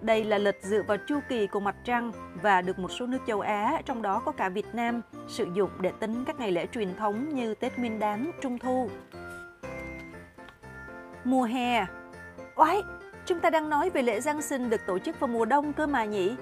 đây 0.00 0.24
là 0.24 0.38
lịch 0.38 0.58
dựa 0.62 0.82
vào 0.82 0.96
chu 1.08 1.20
kỳ 1.28 1.46
của 1.46 1.60
mặt 1.60 1.76
trăng 1.84 2.12
và 2.42 2.62
được 2.62 2.78
một 2.78 2.92
số 2.92 3.06
nước 3.06 3.20
châu 3.26 3.40
Á, 3.40 3.82
trong 3.84 4.02
đó 4.02 4.22
có 4.24 4.32
cả 4.32 4.48
Việt 4.48 4.66
Nam, 4.72 5.00
sử 5.28 5.46
dụng 5.54 5.70
để 5.80 5.92
tính 6.00 6.24
các 6.24 6.38
ngày 6.38 6.52
lễ 6.52 6.66
truyền 6.66 6.96
thống 6.96 7.34
như 7.34 7.54
Tết 7.54 7.78
Nguyên 7.78 7.98
đán, 7.98 8.30
Trung 8.42 8.58
thu. 8.58 8.90
Mùa 11.24 11.42
hè 11.42 11.86
Oái, 12.56 12.82
chúng 13.26 13.40
ta 13.40 13.50
đang 13.50 13.70
nói 13.70 13.90
về 13.90 14.02
lễ 14.02 14.20
Giáng 14.20 14.42
sinh 14.42 14.70
được 14.70 14.86
tổ 14.86 14.98
chức 14.98 15.20
vào 15.20 15.28
mùa 15.28 15.44
đông 15.44 15.72
cơ 15.72 15.86
mà 15.86 16.04
nhỉ? 16.04 16.36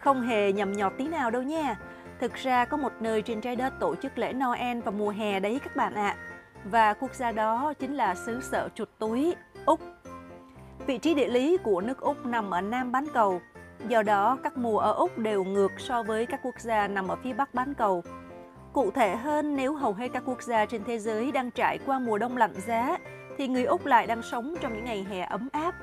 Không 0.00 0.22
hề 0.22 0.52
nhầm 0.52 0.72
nhọt 0.72 0.92
tí 0.98 1.08
nào 1.08 1.30
đâu 1.30 1.42
nha. 1.42 1.76
Thực 2.20 2.34
ra 2.34 2.64
có 2.64 2.76
một 2.76 2.92
nơi 3.00 3.22
trên 3.22 3.40
trái 3.40 3.56
đất 3.56 3.72
tổ 3.80 3.94
chức 3.96 4.18
lễ 4.18 4.32
Noel 4.32 4.80
vào 4.80 4.92
mùa 4.92 5.10
hè 5.10 5.40
đấy 5.40 5.60
các 5.64 5.76
bạn 5.76 5.94
ạ. 5.94 6.08
À. 6.08 6.16
Và 6.64 6.94
quốc 6.94 7.14
gia 7.14 7.32
đó 7.32 7.72
chính 7.78 7.94
là 7.94 8.14
xứ 8.14 8.40
sở 8.40 8.68
chuột 8.74 8.88
túi, 8.98 9.34
Úc. 9.66 9.80
Vị 10.86 10.98
trí 10.98 11.14
địa 11.14 11.28
lý 11.28 11.56
của 11.56 11.80
nước 11.80 12.00
Úc 12.00 12.26
nằm 12.26 12.50
ở 12.50 12.60
Nam 12.60 12.92
bán 12.92 13.06
cầu, 13.14 13.40
do 13.88 14.02
đó 14.02 14.38
các 14.42 14.56
mùa 14.56 14.78
ở 14.78 14.92
Úc 14.92 15.18
đều 15.18 15.44
ngược 15.44 15.72
so 15.78 16.02
với 16.02 16.26
các 16.26 16.40
quốc 16.42 16.60
gia 16.60 16.88
nằm 16.88 17.08
ở 17.08 17.16
phía 17.16 17.32
Bắc 17.32 17.54
bán 17.54 17.74
cầu. 17.74 18.02
Cụ 18.72 18.90
thể 18.90 19.16
hơn, 19.16 19.56
nếu 19.56 19.74
hầu 19.74 19.92
hết 19.92 20.08
các 20.12 20.22
quốc 20.26 20.42
gia 20.42 20.66
trên 20.66 20.84
thế 20.84 20.98
giới 20.98 21.32
đang 21.32 21.50
trải 21.50 21.78
qua 21.86 21.98
mùa 21.98 22.18
đông 22.18 22.36
lạnh 22.36 22.54
giá, 22.66 22.98
thì 23.38 23.48
người 23.48 23.64
Úc 23.64 23.86
lại 23.86 24.06
đang 24.06 24.22
sống 24.22 24.54
trong 24.60 24.74
những 24.74 24.84
ngày 24.84 25.06
hè 25.10 25.20
ấm 25.20 25.48
áp. 25.52 25.74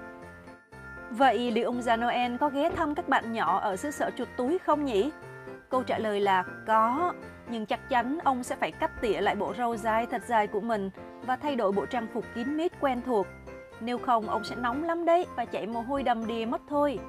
Vậy 1.18 1.52
liệu 1.52 1.66
ông 1.66 1.82
già 1.82 1.96
Noel 1.96 2.38
có 2.38 2.50
ghé 2.50 2.70
thăm 2.70 2.96
các 2.96 3.10
bạn 3.10 3.34
nhỏ 3.34 3.60
ở 3.60 3.76
xứ 3.76 3.92
sở 3.92 4.12
chuột 4.18 4.28
túi 4.38 4.58
không 4.58 4.86
nhỉ? 4.86 5.12
Câu 5.70 5.84
trả 5.84 5.98
lời 5.98 6.20
là 6.20 6.44
có, 6.68 7.14
nhưng 7.50 7.66
chắc 7.66 7.90
chắn 7.90 8.18
ông 8.24 8.44
sẽ 8.44 8.56
phải 8.56 8.72
cắt 8.72 8.92
tỉa 9.02 9.22
lại 9.22 9.36
bộ 9.36 9.54
râu 9.58 9.76
dài 9.76 10.06
thật 10.06 10.22
dài 10.28 10.48
của 10.48 10.62
mình 10.62 10.90
và 11.26 11.36
thay 11.36 11.56
đổi 11.56 11.72
bộ 11.72 11.86
trang 11.86 12.08
phục 12.14 12.26
kín 12.36 12.58
mít 12.58 12.72
quen 12.80 13.02
thuộc. 13.06 13.28
Nếu 13.80 13.98
không, 13.98 14.30
ông 14.30 14.44
sẽ 14.44 14.56
nóng 14.56 14.84
lắm 14.84 15.06
đấy 15.06 15.26
và 15.36 15.46
chảy 15.46 15.68
mồ 15.68 15.82
hôi 15.82 16.04
đầm 16.04 16.28
đìa 16.28 16.46
mất 16.46 16.62
thôi. 16.70 17.00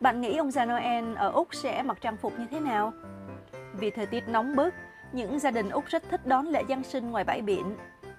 Bạn 0.00 0.20
nghĩ 0.20 0.36
ông 0.36 0.50
già 0.50 0.64
Noel 0.64 1.14
ở 1.16 1.30
Úc 1.30 1.54
sẽ 1.54 1.82
mặc 1.82 1.98
trang 2.00 2.16
phục 2.16 2.38
như 2.38 2.46
thế 2.50 2.60
nào? 2.60 2.92
Vì 3.72 3.90
thời 3.90 4.06
tiết 4.06 4.28
nóng 4.28 4.56
bức, 4.56 4.74
những 5.12 5.38
gia 5.38 5.50
đình 5.50 5.70
Úc 5.70 5.84
rất 5.86 6.02
thích 6.10 6.26
đón 6.26 6.46
lễ 6.46 6.62
Giáng 6.68 6.82
sinh 6.82 7.10
ngoài 7.10 7.24
bãi 7.24 7.42
biển. 7.42 7.76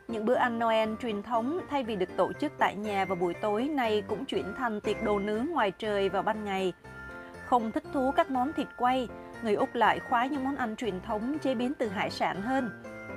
Những 0.07 0.25
bữa 0.25 0.35
ăn 0.35 0.59
Noel 0.59 0.89
truyền 1.01 1.23
thống 1.23 1.59
thay 1.69 1.83
vì 1.83 1.95
được 1.95 2.17
tổ 2.17 2.33
chức 2.33 2.51
tại 2.57 2.75
nhà 2.75 3.05
vào 3.05 3.15
buổi 3.15 3.33
tối 3.33 3.63
nay 3.63 4.03
cũng 4.07 4.25
chuyển 4.25 4.53
thành 4.57 4.81
tiệc 4.81 5.03
đồ 5.03 5.19
nướng 5.19 5.45
ngoài 5.45 5.71
trời 5.71 6.09
vào 6.09 6.23
ban 6.23 6.45
ngày. 6.45 6.73
Không 7.45 7.71
thích 7.71 7.83
thú 7.93 8.11
các 8.11 8.31
món 8.31 8.53
thịt 8.53 8.67
quay, 8.77 9.07
người 9.43 9.55
Úc 9.55 9.75
lại 9.75 9.99
khoái 9.99 10.29
những 10.29 10.43
món 10.43 10.55
ăn 10.55 10.75
truyền 10.75 11.01
thống 11.01 11.37
chế 11.39 11.55
biến 11.55 11.73
từ 11.79 11.87
hải 11.87 12.09
sản 12.09 12.41
hơn. 12.41 12.69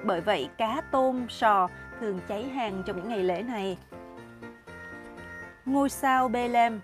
Bởi 0.04 0.20
vậy, 0.20 0.49
cá, 0.59 0.82
tôm, 0.90 1.26
sò 1.28 1.68
thường 2.00 2.20
cháy 2.28 2.44
hàng 2.44 2.82
trong 2.87 2.97
những 2.97 3.09
ngày 3.09 3.23
lễ 3.23 3.42
này. 3.42 3.78
Ngôi 5.64 5.88
sao 5.88 6.28
Bethlehem 6.28 6.80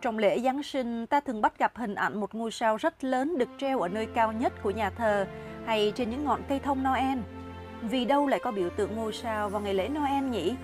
Trong 0.00 0.18
lễ 0.18 0.40
Giáng 0.40 0.62
sinh, 0.62 1.06
ta 1.06 1.20
thường 1.20 1.40
bắt 1.40 1.58
gặp 1.58 1.72
hình 1.76 1.94
ảnh 1.94 2.20
một 2.20 2.34
ngôi 2.34 2.50
sao 2.50 2.76
rất 2.76 3.04
lớn 3.04 3.38
được 3.38 3.48
treo 3.58 3.80
ở 3.80 3.88
nơi 3.88 4.06
cao 4.06 4.32
nhất 4.32 4.52
của 4.62 4.70
nhà 4.70 4.90
thờ 4.90 5.26
hay 5.66 5.92
trên 5.94 6.10
những 6.10 6.24
ngọn 6.24 6.40
cây 6.48 6.58
thông 6.58 6.84
Noel. 6.84 7.18
Vì 7.82 8.04
đâu 8.04 8.26
lại 8.26 8.40
có 8.40 8.50
biểu 8.50 8.70
tượng 8.70 8.96
ngôi 8.96 9.12
sao 9.12 9.48
vào 9.48 9.60
ngày 9.60 9.74
lễ 9.74 9.88
Noel 9.88 10.24
nhỉ? 10.24 10.56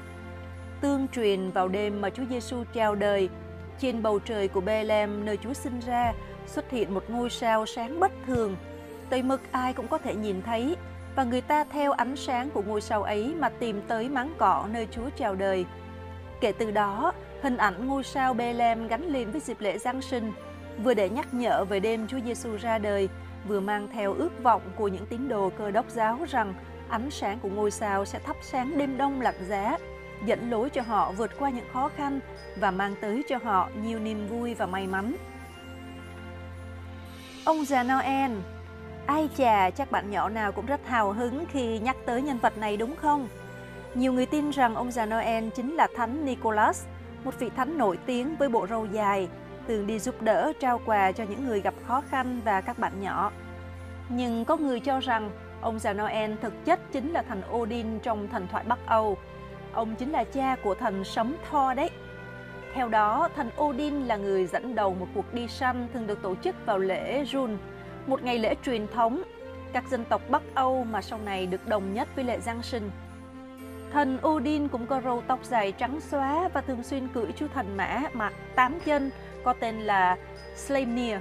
Tương 0.81 1.09
truyền 1.09 1.51
vào 1.51 1.69
đêm 1.69 2.01
mà 2.01 2.11
Chúa 2.11 2.25
Giêsu 2.31 2.65
chào 2.75 2.95
đời, 2.95 3.29
trên 3.79 4.03
bầu 4.03 4.19
trời 4.19 4.49
của 4.49 4.61
Bethlehem 4.61 5.25
nơi 5.25 5.37
Chúa 5.37 5.53
sinh 5.53 5.81
ra 5.81 6.13
xuất 6.47 6.71
hiện 6.71 6.95
một 6.95 7.05
ngôi 7.09 7.31
sao 7.31 7.67
sáng 7.67 8.01
bất 8.01 8.13
thường. 8.27 8.57
Tới 9.11 9.23
mức 9.23 9.41
ai 9.51 9.73
cũng 9.73 9.89
có 9.89 9.99
thể 9.99 10.15
nhìn 10.15 10.43
thấy 10.43 10.77
và 11.17 11.25
người 11.25 11.41
ta 11.41 11.65
theo 11.65 11.93
ánh 11.93 12.17
sáng 12.17 12.51
của 12.51 12.63
ngôi 12.63 12.81
sao 12.81 13.03
ấy 13.03 13.35
mà 13.39 13.49
tìm 13.49 13.81
tới 13.89 14.09
máng 14.09 14.35
cỏ 14.39 14.67
nơi 14.73 14.89
Chúa 14.91 15.11
chào 15.17 15.35
đời. 15.35 15.67
Kể 16.41 16.53
từ 16.53 16.71
đó, 16.71 17.13
hình 17.43 17.57
ảnh 17.57 17.87
ngôi 17.87 18.05
sao 18.05 18.35
Bethlehem 18.35 18.89
gắn 18.89 19.03
liền 19.03 19.31
với 19.31 19.41
dịp 19.41 19.61
lễ 19.61 19.79
Giáng 19.79 20.03
sinh, 20.03 20.33
vừa 20.85 20.95
để 20.95 21.09
nhắc 21.09 21.35
nhở 21.35 21.65
về 21.65 21.81
đêm 21.81 22.07
Chúa 22.07 22.21
Giêsu 22.25 22.57
ra 22.57 22.79
đời, 22.79 23.09
vừa 23.49 23.61
mang 23.61 23.89
theo 23.93 24.15
ước 24.15 24.43
vọng 24.43 24.63
của 24.77 24.89
những 24.89 25.07
tín 25.07 25.29
đồ 25.29 25.51
cơ 25.59 25.71
đốc 25.71 25.91
giáo 25.91 26.19
rằng 26.29 26.55
ánh 26.89 27.11
sáng 27.11 27.39
của 27.39 27.49
ngôi 27.49 27.71
sao 27.71 28.05
sẽ 28.05 28.19
thắp 28.19 28.37
sáng 28.43 28.79
đêm 28.79 28.97
đông 28.97 29.21
lạnh 29.21 29.45
giá, 29.49 29.79
dẫn 30.25 30.51
lối 30.51 30.71
cho 30.71 30.83
họ 30.83 31.13
vượt 31.13 31.31
qua 31.39 31.51
những 31.51 31.69
khó 31.73 31.91
khăn 31.97 32.21
và 32.57 32.71
mang 32.71 32.95
tới 33.01 33.23
cho 33.29 33.39
họ 33.45 33.69
nhiều 33.83 33.99
niềm 33.99 34.29
vui 34.29 34.55
và 34.55 34.67
may 34.67 34.87
mắn. 34.87 35.17
Ông 37.45 37.65
già 37.65 37.83
Noel 37.83 38.33
Ai 39.07 39.29
chà, 39.37 39.71
chắc 39.71 39.91
bạn 39.91 40.11
nhỏ 40.11 40.29
nào 40.29 40.53
cũng 40.53 40.67
rất 40.67 40.81
hào 40.87 41.13
hứng 41.13 41.45
khi 41.53 41.79
nhắc 41.79 41.97
tới 42.07 42.23
nhân 42.23 42.39
vật 42.39 42.59
này 42.59 42.77
đúng 42.77 42.97
không? 42.97 43.29
Nhiều 43.95 44.13
người 44.13 44.27
tin 44.27 44.51
rằng 44.51 44.75
ông 44.75 44.91
già 44.91 45.07
Noel 45.07 45.49
chính 45.49 45.75
là 45.75 45.89
Thánh 45.97 46.25
Nicholas, 46.25 46.87
một 47.25 47.39
vị 47.39 47.51
thánh 47.57 47.79
nổi 47.79 47.99
tiếng 48.07 48.37
với 48.37 48.49
bộ 48.49 48.67
râu 48.67 48.87
dài, 48.87 49.29
thường 49.69 49.87
đi 49.87 49.99
giúp 49.99 50.23
đỡ 50.23 50.53
trao 50.61 50.81
quà 50.87 51.13
cho 51.13 51.25
những 51.25 51.47
người 51.47 51.61
gặp 51.61 51.75
khó 51.87 52.03
khăn 52.11 52.41
và 52.45 52.61
các 52.61 52.79
bạn 52.79 52.93
nhỏ. 53.01 53.33
Nhưng 54.09 54.45
có 54.45 54.57
người 54.57 54.81
cho 54.81 55.01
rằng 55.01 55.31
ông 55.65 55.79
già 55.79 55.93
Noel 55.93 56.33
thực 56.43 56.65
chất 56.65 56.81
chính 56.93 57.13
là 57.13 57.23
thần 57.23 57.43
Odin 57.53 58.01
trong 58.01 58.29
thần 58.29 58.47
thoại 58.51 58.65
Bắc 58.69 58.79
Âu. 58.87 59.17
Ông 59.73 59.95
chính 59.95 60.13
là 60.13 60.25
cha 60.25 60.57
của 60.65 60.75
thần 60.75 61.05
sấm 61.05 61.37
Thor 61.51 61.77
đấy. 61.77 61.91
Theo 62.75 62.89
đó, 62.89 63.29
thần 63.37 63.51
Odin 63.61 63.95
là 63.95 64.17
người 64.17 64.47
dẫn 64.47 64.75
đầu 64.75 64.95
một 64.95 65.07
cuộc 65.15 65.35
đi 65.35 65.49
săn 65.49 65.89
thường 65.93 66.07
được 66.07 66.23
tổ 66.23 66.35
chức 66.35 66.67
vào 66.67 66.79
lễ 66.79 67.25
Jun, 67.25 67.57
một 68.07 68.23
ngày 68.23 68.39
lễ 68.39 68.55
truyền 68.65 68.87
thống 68.87 69.23
các 69.73 69.89
dân 69.89 70.05
tộc 70.05 70.23
Bắc 70.31 70.43
Âu 70.55 70.85
mà 70.85 71.03
sau 71.03 71.19
này 71.25 71.47
được 71.47 71.67
đồng 71.67 71.95
nhất 71.95 72.09
với 72.15 72.25
lễ 72.25 72.41
Giáng 72.41 72.63
sinh. 72.63 72.91
Thần 73.93 74.19
Odin 74.27 74.69
cũng 74.69 74.87
có 74.87 75.01
râu 75.01 75.23
tóc 75.27 75.45
dài 75.45 75.73
trắng 75.73 76.01
xóa 76.01 76.49
và 76.53 76.61
thường 76.61 76.83
xuyên 76.83 77.09
cưỡi 77.09 77.33
chú 77.37 77.47
thần 77.55 77.77
mã 77.77 78.03
mặc 78.13 78.33
tám 78.55 78.81
chân 78.85 79.11
có 79.45 79.53
tên 79.53 79.81
là 79.81 80.17
Sleipnir. 80.57 81.17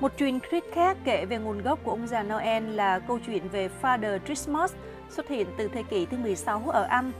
Một 0.00 0.12
truyền 0.16 0.38
thuyết 0.40 0.64
khác 0.72 0.96
kể 1.04 1.24
về 1.24 1.38
nguồn 1.38 1.62
gốc 1.62 1.78
của 1.84 1.90
ông 1.90 2.06
già 2.06 2.22
Noel 2.22 2.64
là 2.64 2.98
câu 2.98 3.18
chuyện 3.26 3.48
về 3.48 3.68
Father 3.82 4.18
Christmas 4.18 4.74
xuất 5.10 5.28
hiện 5.28 5.46
từ 5.56 5.68
thế 5.68 5.82
kỷ 5.82 6.06
thứ 6.06 6.16
16 6.16 6.62
ở 6.66 6.82
Anh. 6.82 7.12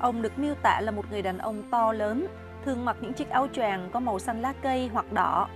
Ông 0.00 0.22
được 0.22 0.38
miêu 0.38 0.54
tả 0.54 0.80
là 0.80 0.90
một 0.90 1.10
người 1.10 1.22
đàn 1.22 1.38
ông 1.38 1.62
to 1.70 1.92
lớn, 1.92 2.26
thường 2.64 2.84
mặc 2.84 2.96
những 3.00 3.12
chiếc 3.12 3.30
áo 3.30 3.48
choàng 3.52 3.88
có 3.92 4.00
màu 4.00 4.18
xanh 4.18 4.42
lá 4.42 4.52
cây 4.62 4.90
hoặc 4.92 5.12
đỏ, 5.12 5.48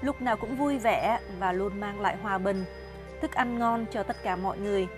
lúc 0.00 0.22
nào 0.22 0.36
cũng 0.36 0.56
vui 0.56 0.78
vẻ 0.78 1.20
và 1.38 1.52
luôn 1.52 1.80
mang 1.80 2.00
lại 2.00 2.16
hòa 2.22 2.38
bình, 2.38 2.64
thức 3.20 3.32
ăn 3.32 3.58
ngon 3.58 3.84
cho 3.90 4.02
tất 4.02 4.16
cả 4.22 4.36
mọi 4.36 4.58
người. 4.58 4.88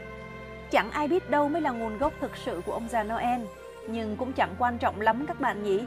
Chẳng 0.70 0.90
ai 0.90 1.08
biết 1.08 1.30
đâu 1.30 1.48
mới 1.48 1.62
là 1.62 1.70
nguồn 1.70 1.98
gốc 1.98 2.12
thực 2.20 2.36
sự 2.36 2.62
của 2.66 2.72
ông 2.72 2.88
già 2.88 3.02
Noel, 3.02 3.40
nhưng 3.88 4.16
cũng 4.16 4.32
chẳng 4.32 4.54
quan 4.58 4.78
trọng 4.78 5.00
lắm 5.00 5.24
các 5.26 5.40
bạn 5.40 5.62
nhỉ. 5.62 5.84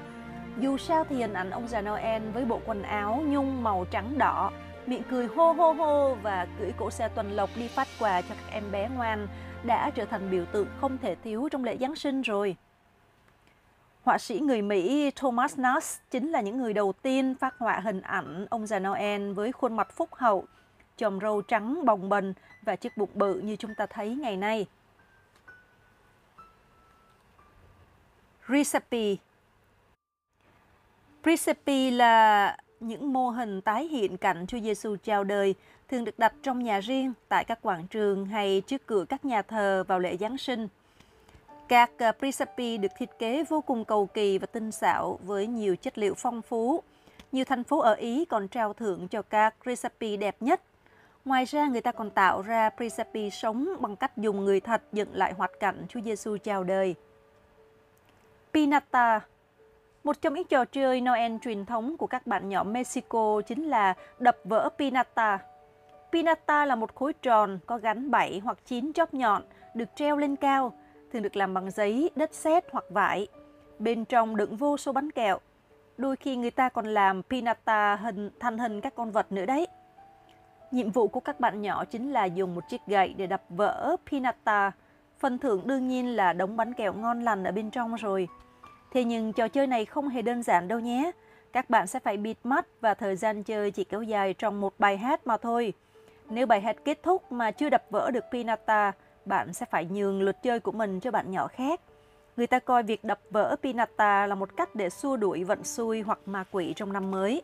Dù 0.57 0.77
sao 0.77 1.03
thì 1.09 1.15
hình 1.15 1.33
ảnh 1.33 1.49
ông 1.49 1.67
già 1.67 1.81
Noel 1.81 2.23
với 2.33 2.45
bộ 2.45 2.59
quần 2.65 2.81
áo 2.81 3.23
nhung 3.27 3.63
màu 3.63 3.85
trắng 3.91 4.17
đỏ, 4.17 4.51
miệng 4.85 5.03
cười 5.09 5.27
hô 5.27 5.51
hô 5.51 5.71
hô 5.71 6.15
và 6.15 6.47
cưỡi 6.59 6.71
cỗ 6.77 6.91
xe 6.91 7.09
tuần 7.09 7.31
lộc 7.31 7.49
đi 7.55 7.67
phát 7.67 7.87
quà 7.99 8.21
cho 8.21 8.35
các 8.35 8.51
em 8.51 8.71
bé 8.71 8.89
ngoan 8.95 9.27
đã 9.63 9.89
trở 9.89 10.05
thành 10.05 10.31
biểu 10.31 10.45
tượng 10.45 10.67
không 10.81 10.97
thể 10.97 11.15
thiếu 11.15 11.49
trong 11.51 11.63
lễ 11.63 11.77
Giáng 11.77 11.95
sinh 11.95 12.21
rồi. 12.21 12.55
Họa 14.03 14.17
sĩ 14.17 14.39
người 14.39 14.61
Mỹ 14.61 15.11
Thomas 15.15 15.59
Nast 15.59 15.99
chính 16.11 16.31
là 16.31 16.41
những 16.41 16.57
người 16.57 16.73
đầu 16.73 16.93
tiên 17.01 17.35
phát 17.39 17.55
họa 17.57 17.79
hình 17.79 18.01
ảnh 18.01 18.45
ông 18.49 18.67
già 18.67 18.79
Noel 18.79 19.31
với 19.33 19.51
khuôn 19.51 19.75
mặt 19.75 19.91
phúc 19.95 20.09
hậu, 20.15 20.45
chòm 20.97 21.19
râu 21.19 21.41
trắng 21.41 21.85
bồng 21.85 22.09
bềnh 22.09 22.33
và 22.61 22.75
chiếc 22.75 22.97
bụng 22.97 23.09
bự 23.13 23.39
như 23.39 23.55
chúng 23.55 23.75
ta 23.75 23.85
thấy 23.85 24.15
ngày 24.15 24.37
nay. 24.37 24.65
Recipe 28.49 29.15
Recipe 31.25 31.91
là 31.91 32.57
những 32.87 33.13
mô 33.13 33.29
hình 33.29 33.61
tái 33.61 33.87
hiện 33.87 34.17
cảnh 34.17 34.45
Chúa 34.47 34.59
Giêsu 34.59 34.95
chào 35.03 35.23
đời 35.23 35.55
thường 35.89 36.03
được 36.03 36.19
đặt 36.19 36.33
trong 36.43 36.63
nhà 36.63 36.79
riêng 36.79 37.13
tại 37.29 37.43
các 37.45 37.59
quảng 37.61 37.87
trường 37.87 38.25
hay 38.25 38.61
trước 38.67 38.85
cửa 38.85 39.05
các 39.09 39.25
nhà 39.25 39.41
thờ 39.41 39.83
vào 39.87 39.99
lễ 39.99 40.17
Giáng 40.17 40.37
sinh. 40.37 40.67
Các 41.67 41.91
ờ, 41.97 42.11
Prisapi 42.19 42.77
được 42.77 42.91
thiết 42.97 43.09
kế 43.19 43.43
vô 43.43 43.61
cùng 43.61 43.85
cầu 43.85 44.05
kỳ 44.05 44.37
và 44.37 44.47
tinh 44.47 44.71
xảo 44.71 45.19
với 45.23 45.47
nhiều 45.47 45.75
chất 45.75 45.97
liệu 45.97 46.13
phong 46.13 46.41
phú. 46.41 46.83
Nhiều 47.31 47.45
thành 47.45 47.63
phố 47.63 47.79
ở 47.79 47.93
Ý 47.93 48.25
còn 48.25 48.47
trao 48.47 48.73
thưởng 48.73 49.07
cho 49.07 49.21
các 49.21 49.55
Prisapi 49.63 50.17
đẹp 50.17 50.35
nhất. 50.39 50.61
Ngoài 51.25 51.45
ra, 51.45 51.67
người 51.67 51.81
ta 51.81 51.91
còn 51.91 52.09
tạo 52.09 52.41
ra 52.41 52.69
Prisapi 52.69 53.29
sống 53.29 53.69
bằng 53.79 53.95
cách 53.95 54.17
dùng 54.17 54.45
người 54.45 54.59
thật 54.59 54.81
dựng 54.91 55.09
lại 55.13 55.33
hoạt 55.33 55.51
cảnh 55.59 55.85
Chúa 55.89 56.01
Giêsu 56.01 56.37
chào 56.37 56.63
đời. 56.63 56.95
Pinata 58.53 59.21
một 60.03 60.21
trong 60.21 60.33
những 60.33 60.47
trò 60.47 60.65
chơi 60.65 61.01
Noel 61.01 61.35
truyền 61.41 61.65
thống 61.65 61.97
của 61.97 62.07
các 62.07 62.27
bạn 62.27 62.49
nhỏ 62.49 62.63
Mexico 62.63 63.41
chính 63.41 63.63
là 63.63 63.93
đập 64.19 64.37
vỡ 64.43 64.69
pinata. 64.77 65.39
Pinata 66.11 66.65
là 66.65 66.75
một 66.75 66.95
khối 66.95 67.13
tròn 67.13 67.59
có 67.65 67.77
gắn 67.77 68.11
7 68.11 68.41
hoặc 68.43 68.57
9 68.65 68.93
chóp 68.93 69.13
nhọn 69.13 69.43
được 69.73 69.89
treo 69.95 70.17
lên 70.17 70.35
cao, 70.35 70.73
thường 71.13 71.21
được 71.21 71.35
làm 71.35 71.53
bằng 71.53 71.71
giấy, 71.71 72.09
đất 72.15 72.33
sét 72.33 72.63
hoặc 72.71 72.85
vải. 72.89 73.27
Bên 73.79 74.05
trong 74.05 74.35
đựng 74.35 74.57
vô 74.57 74.77
số 74.77 74.91
bánh 74.91 75.11
kẹo. 75.11 75.39
Đôi 75.97 76.15
khi 76.15 76.35
người 76.35 76.51
ta 76.51 76.69
còn 76.69 76.85
làm 76.85 77.23
pinata 77.23 77.95
hình 77.95 78.29
thành 78.39 78.57
hình 78.57 78.81
các 78.81 78.95
con 78.95 79.11
vật 79.11 79.31
nữa 79.31 79.45
đấy. 79.45 79.67
Nhiệm 80.71 80.91
vụ 80.91 81.07
của 81.07 81.19
các 81.19 81.39
bạn 81.39 81.61
nhỏ 81.61 81.85
chính 81.85 82.11
là 82.11 82.25
dùng 82.25 82.55
một 82.55 82.63
chiếc 82.69 82.81
gậy 82.87 83.13
để 83.17 83.27
đập 83.27 83.43
vỡ 83.49 83.95
pinata. 84.11 84.71
Phần 85.19 85.37
thưởng 85.37 85.61
đương 85.65 85.87
nhiên 85.87 86.15
là 86.15 86.33
đống 86.33 86.57
bánh 86.57 86.73
kẹo 86.73 86.93
ngon 86.93 87.21
lành 87.21 87.43
ở 87.43 87.51
bên 87.51 87.69
trong 87.69 87.95
rồi. 87.95 88.27
Thế 88.93 89.03
nhưng 89.03 89.33
trò 89.33 89.47
chơi 89.47 89.67
này 89.67 89.85
không 89.85 90.09
hề 90.09 90.21
đơn 90.21 90.43
giản 90.43 90.67
đâu 90.67 90.79
nhé. 90.79 91.11
Các 91.53 91.69
bạn 91.69 91.87
sẽ 91.87 91.99
phải 91.99 92.17
bịt 92.17 92.37
mắt 92.43 92.67
và 92.81 92.93
thời 92.93 93.15
gian 93.15 93.43
chơi 93.43 93.71
chỉ 93.71 93.83
kéo 93.83 94.03
dài 94.03 94.33
trong 94.33 94.61
một 94.61 94.73
bài 94.79 94.97
hát 94.97 95.27
mà 95.27 95.37
thôi. 95.37 95.73
Nếu 96.29 96.45
bài 96.45 96.61
hát 96.61 96.75
kết 96.85 97.03
thúc 97.03 97.31
mà 97.31 97.51
chưa 97.51 97.69
đập 97.69 97.83
vỡ 97.89 98.11
được 98.11 98.23
Pinata, 98.31 98.91
bạn 99.25 99.53
sẽ 99.53 99.65
phải 99.65 99.85
nhường 99.85 100.21
lượt 100.21 100.35
chơi 100.43 100.59
của 100.59 100.71
mình 100.71 100.99
cho 100.99 101.11
bạn 101.11 101.31
nhỏ 101.31 101.47
khác. 101.47 101.81
Người 102.37 102.47
ta 102.47 102.59
coi 102.59 102.83
việc 102.83 103.03
đập 103.03 103.19
vỡ 103.29 103.55
Pinata 103.61 104.27
là 104.27 104.35
một 104.35 104.57
cách 104.57 104.75
để 104.75 104.89
xua 104.89 105.17
đuổi 105.17 105.43
vận 105.43 105.63
xui 105.63 106.01
hoặc 106.01 106.19
ma 106.25 106.43
quỷ 106.51 106.73
trong 106.75 106.93
năm 106.93 107.11
mới. 107.11 107.41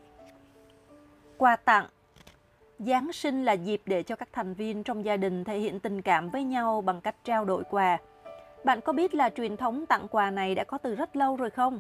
Quà 1.37 1.55
tặng 1.55 1.85
Giáng 2.79 3.13
sinh 3.13 3.45
là 3.45 3.53
dịp 3.53 3.81
để 3.85 4.03
cho 4.03 4.15
các 4.15 4.29
thành 4.33 4.53
viên 4.53 4.83
trong 4.83 5.05
gia 5.05 5.17
đình 5.17 5.43
thể 5.43 5.59
hiện 5.59 5.79
tình 5.79 6.01
cảm 6.01 6.29
với 6.29 6.43
nhau 6.43 6.81
bằng 6.81 7.01
cách 7.01 7.15
trao 7.23 7.45
đổi 7.45 7.63
quà. 7.69 7.97
Bạn 8.63 8.81
có 8.81 8.93
biết 8.93 9.15
là 9.15 9.29
truyền 9.29 9.57
thống 9.57 9.85
tặng 9.85 10.07
quà 10.11 10.31
này 10.31 10.55
đã 10.55 10.63
có 10.63 10.77
từ 10.77 10.95
rất 10.95 11.15
lâu 11.15 11.35
rồi 11.35 11.49
không? 11.49 11.79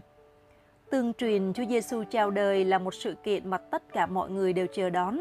Tương 0.91 1.13
truyền 1.13 1.53
Chúa 1.53 1.65
Giêsu 1.65 2.03
chào 2.09 2.31
đời 2.31 2.65
là 2.65 2.77
một 2.77 2.93
sự 2.93 3.15
kiện 3.23 3.49
mà 3.49 3.57
tất 3.57 3.93
cả 3.93 4.05
mọi 4.05 4.29
người 4.29 4.53
đều 4.53 4.67
chờ 4.73 4.89
đón. 4.89 5.17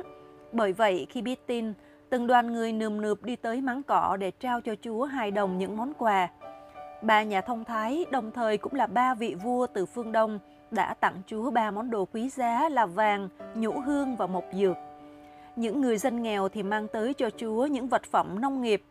Bởi 0.53 0.73
vậy, 0.73 1.07
khi 1.11 1.23
biết 1.23 1.47
tin, 1.47 1.73
từng 2.11 2.27
đoàn 2.27 2.53
người 2.53 2.73
nườm 2.73 3.01
nượp 3.01 3.23
đi 3.23 3.37
tới 3.37 3.61
máng 3.61 3.83
cỏ 3.83 4.17
để 4.21 4.31
trao 4.31 4.61
cho 4.61 4.75
Chúa 4.83 5.05
hai 5.05 5.31
đồng 5.31 5.59
những 5.59 5.77
món 5.77 5.93
quà. 5.95 6.29
Ba 7.03 7.23
nhà 7.23 7.41
thông 7.41 7.65
thái 7.65 8.07
đồng 8.11 8.31
thời 8.31 8.59
cũng 8.59 8.75
là 8.75 8.87
ba 8.87 9.15
vị 9.15 9.35
vua 9.35 9.67
từ 9.67 9.87
phương 9.87 10.13
Đông 10.13 10.39
đã 10.71 10.95
tặng 10.95 11.23
Chúa 11.27 11.51
ba 11.51 11.71
món 11.71 11.91
đồ 11.91 12.05
quý 12.05 12.29
giá 12.29 12.69
là 12.69 12.87
vàng, 12.87 13.29
nhũ 13.55 13.81
hương 13.81 14.17
và 14.17 14.27
mộc 14.27 14.45
dược. 14.53 14.77
Những 15.57 15.81
người 15.81 15.99
dân 15.99 16.23
nghèo 16.23 16.49
thì 16.49 16.63
mang 16.63 16.89
tới 16.89 17.15
cho 17.15 17.31
Chúa 17.31 17.67
những 17.67 17.89
vật 17.89 18.03
phẩm 18.11 18.41
nông 18.41 18.63
nghiệp. 18.63 18.83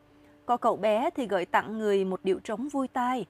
Có 0.47 0.57
cậu 0.57 0.75
bé 0.75 1.09
thì 1.15 1.27
gửi 1.27 1.45
tặng 1.45 1.77
người 1.77 2.05
một 2.05 2.19
điệu 2.23 2.39
trống 2.43 2.67
vui 2.67 2.87
tai. 2.87 3.25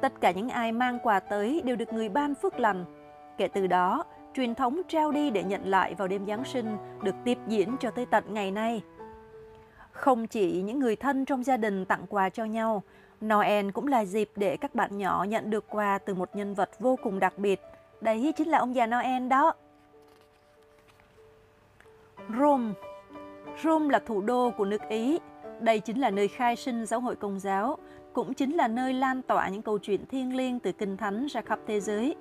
Tất 0.00 0.20
cả 0.20 0.30
những 0.30 0.48
ai 0.48 0.72
mang 0.72 0.98
quà 1.02 1.20
tới 1.20 1.62
đều 1.64 1.76
được 1.76 1.92
người 1.92 2.08
ban 2.08 2.34
phước 2.34 2.60
lành. 2.60 2.84
Kể 3.38 3.48
từ 3.48 3.66
đó, 3.66 4.04
truyền 4.34 4.54
thống 4.54 4.80
trao 4.88 5.12
đi 5.12 5.30
để 5.30 5.44
nhận 5.44 5.68
lại 5.68 5.94
vào 5.94 6.08
đêm 6.08 6.26
Giáng 6.26 6.44
sinh 6.44 6.76
được 7.02 7.14
tiếp 7.24 7.38
diễn 7.46 7.76
cho 7.80 7.90
tới 7.90 8.06
tận 8.06 8.24
ngày 8.28 8.50
nay. 8.50 8.82
Không 9.92 10.26
chỉ 10.26 10.62
những 10.62 10.78
người 10.78 10.96
thân 10.96 11.24
trong 11.24 11.44
gia 11.44 11.56
đình 11.56 11.84
tặng 11.84 12.06
quà 12.08 12.28
cho 12.28 12.44
nhau, 12.44 12.82
Noel 13.24 13.70
cũng 13.70 13.88
là 13.88 14.04
dịp 14.04 14.30
để 14.36 14.56
các 14.56 14.74
bạn 14.74 14.98
nhỏ 14.98 15.24
nhận 15.28 15.50
được 15.50 15.64
quà 15.70 15.98
từ 15.98 16.14
một 16.14 16.36
nhân 16.36 16.54
vật 16.54 16.70
vô 16.78 16.96
cùng 17.02 17.18
đặc 17.18 17.38
biệt. 17.38 17.60
Đấy 18.00 18.32
chính 18.36 18.48
là 18.48 18.58
ông 18.58 18.74
già 18.74 18.86
Noel 18.86 19.28
đó. 19.28 19.52
Rome 22.38 22.72
Rome 23.64 23.92
là 23.92 23.98
thủ 23.98 24.20
đô 24.20 24.50
của 24.56 24.64
nước 24.64 24.82
Ý. 24.88 25.18
Đây 25.60 25.80
chính 25.80 26.00
là 26.00 26.10
nơi 26.10 26.28
khai 26.28 26.56
sinh 26.56 26.86
giáo 26.86 27.00
hội 27.00 27.16
công 27.16 27.38
giáo, 27.38 27.78
cũng 28.12 28.34
chính 28.34 28.56
là 28.56 28.68
nơi 28.68 28.92
lan 28.92 29.22
tỏa 29.22 29.48
những 29.48 29.62
câu 29.62 29.78
chuyện 29.78 30.06
thiêng 30.06 30.36
liêng 30.36 30.60
từ 30.60 30.72
kinh 30.72 30.96
thánh 30.96 31.26
ra 31.26 31.40
khắp 31.40 31.58
thế 31.66 31.80
giới. 31.80 32.14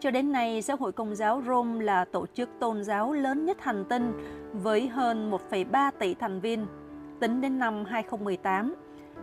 Cho 0.00 0.10
đến 0.10 0.32
nay, 0.32 0.62
giáo 0.62 0.76
hội 0.76 0.92
công 0.92 1.14
giáo 1.14 1.42
Rome 1.46 1.84
là 1.84 2.04
tổ 2.04 2.26
chức 2.26 2.48
tôn 2.60 2.84
giáo 2.84 3.12
lớn 3.12 3.44
nhất 3.44 3.56
hành 3.60 3.84
tinh 3.88 4.12
với 4.52 4.88
hơn 4.88 5.30
1,3 5.50 5.90
tỷ 5.98 6.14
thành 6.14 6.40
viên, 6.40 6.66
tính 7.20 7.40
đến 7.40 7.58
năm 7.58 7.84
2018 7.84 8.74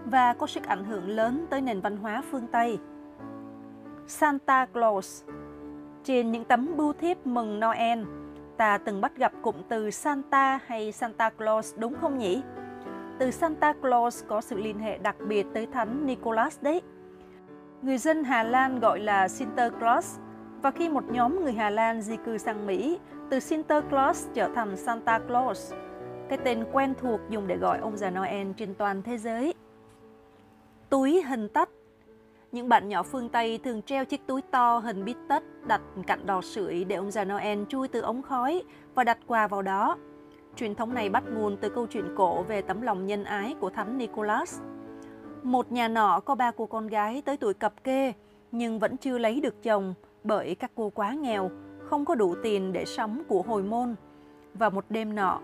và 0.05 0.34
có 0.34 0.48
sức 0.48 0.63
ảnh 0.63 0.86
hưởng 0.86 1.08
lớn 1.08 1.46
tới 1.50 1.62
nền 1.62 1.82
văn 1.82 1.98
hóa 1.98 2.24
phương 2.32 2.48
Tây. 2.51 2.77
Santa 4.08 4.65
Claus 4.65 5.24
Trên 6.03 6.32
những 6.32 6.46
tấm 6.46 6.77
bưu 6.77 6.93
thiếp 6.93 7.27
mừng 7.27 7.60
Noel, 7.60 8.00
ta 8.58 8.77
từng 8.77 9.01
bắt 9.01 9.17
gặp 9.17 9.32
cụm 9.41 9.55
từ 9.70 9.91
Santa 9.91 10.60
hay 10.65 10.91
Santa 10.91 11.29
Claus 11.29 11.74
đúng 11.77 11.93
không 12.01 12.17
nhỉ? 12.17 12.41
Từ 13.20 13.32
Santa 13.32 13.74
Claus 13.74 14.24
có 14.27 14.41
sự 14.41 14.58
liên 14.58 14.79
hệ 14.79 14.98
đặc 14.98 15.15
biệt 15.27 15.46
tới 15.53 15.65
thánh 15.65 16.05
Nicholas 16.05 16.62
đấy. 16.62 16.82
Người 17.82 17.98
dân 17.98 18.24
Hà 18.24 18.43
Lan 18.43 18.79
gọi 18.79 19.00
là 19.00 19.27
Sinterklaas 19.27 20.20
và 20.62 20.72
khi 20.72 20.89
một 20.89 21.03
nhóm 21.12 21.43
người 21.43 21.53
Hà 21.53 21.70
Lan 21.70 22.01
di 22.01 22.17
cư 22.17 22.38
sang 22.38 22.67
Mỹ, 22.67 23.00
từ 23.29 23.39
Sinterklaas 23.39 24.27
trở 24.34 24.50
thành 24.55 24.77
Santa 24.77 25.20
Claus, 25.20 25.74
cái 26.29 26.38
tên 26.43 26.65
quen 26.72 26.93
thuộc 27.01 27.20
dùng 27.29 27.48
để 27.48 27.58
gọi 27.58 27.79
ông 27.79 27.98
già 27.98 28.10
Noel 28.10 28.48
trên 28.58 28.75
toàn 28.75 29.01
thế 29.01 29.17
giới 29.17 29.53
túi 30.93 31.22
hình 31.22 31.50
tách. 31.50 31.70
Những 32.51 32.70
bạn 32.70 32.89
nhỏ 32.89 33.03
phương 33.03 33.29
Tây 33.29 33.60
thường 33.63 33.82
treo 33.82 34.05
chiếc 34.05 34.27
túi 34.27 34.41
to 34.41 34.77
hình 34.77 35.05
bít 35.05 35.17
tất 35.27 35.43
đặt 35.67 35.82
cạnh 36.08 36.25
đò 36.25 36.41
sưởi 36.41 36.84
để 36.84 36.96
ông 36.96 37.12
già 37.12 37.25
Noel 37.25 37.60
chui 37.70 37.88
từ 37.88 38.01
ống 38.01 38.22
khói 38.22 38.63
và 38.96 39.03
đặt 39.03 39.17
quà 39.27 39.48
vào 39.48 39.62
đó. 39.62 39.98
Truyền 40.56 40.76
thống 40.76 40.94
này 40.94 41.10
bắt 41.10 41.24
nguồn 41.34 41.58
từ 41.58 41.70
câu 41.70 41.88
chuyện 41.88 42.06
cổ 42.16 42.44
về 42.44 42.62
tấm 42.62 42.82
lòng 42.82 43.08
nhân 43.08 43.24
ái 43.24 43.56
của 43.60 43.70
thánh 43.70 43.98
Nicholas. 43.98 44.62
Một 45.44 45.72
nhà 45.72 45.88
nọ 45.88 46.20
có 46.20 46.36
ba 46.36 46.52
cô 46.52 46.66
con 46.66 46.88
gái 46.88 47.22
tới 47.26 47.38
tuổi 47.38 47.54
cập 47.54 47.84
kê 47.84 48.14
nhưng 48.52 48.80
vẫn 48.80 48.98
chưa 48.98 49.18
lấy 49.18 49.42
được 49.42 49.64
chồng 49.64 49.94
bởi 50.24 50.56
các 50.56 50.72
cô 50.76 50.90
quá 50.90 51.14
nghèo, 51.14 51.52
không 51.80 52.06
có 52.06 52.16
đủ 52.16 52.36
tiền 52.44 52.74
để 52.74 52.86
sống 52.86 53.24
của 53.28 53.42
hồi 53.42 53.64
môn. 53.64 53.96
Và 54.54 54.70
một 54.70 54.86
đêm 54.90 55.16
nọ, 55.16 55.40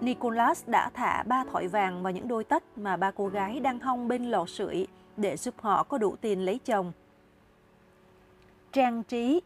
Nicholas 0.00 0.68
đã 0.68 0.90
thả 0.94 1.22
ba 1.22 1.44
thỏi 1.52 1.68
vàng 1.68 2.02
vào 2.02 2.12
những 2.12 2.28
đôi 2.28 2.44
tất 2.44 2.78
mà 2.78 2.96
ba 2.96 3.10
cô 3.10 3.26
gái 3.26 3.60
đang 3.60 3.80
hong 3.80 4.08
bên 4.08 4.24
lò 4.24 4.46
sưởi 4.46 4.86
để 5.16 5.36
giúp 5.36 5.54
họ 5.60 5.82
có 5.82 5.98
đủ 5.98 6.16
tiền 6.20 6.44
lấy 6.44 6.60
chồng. 6.64 6.92
Trang 8.72 9.02
trí 9.02 9.40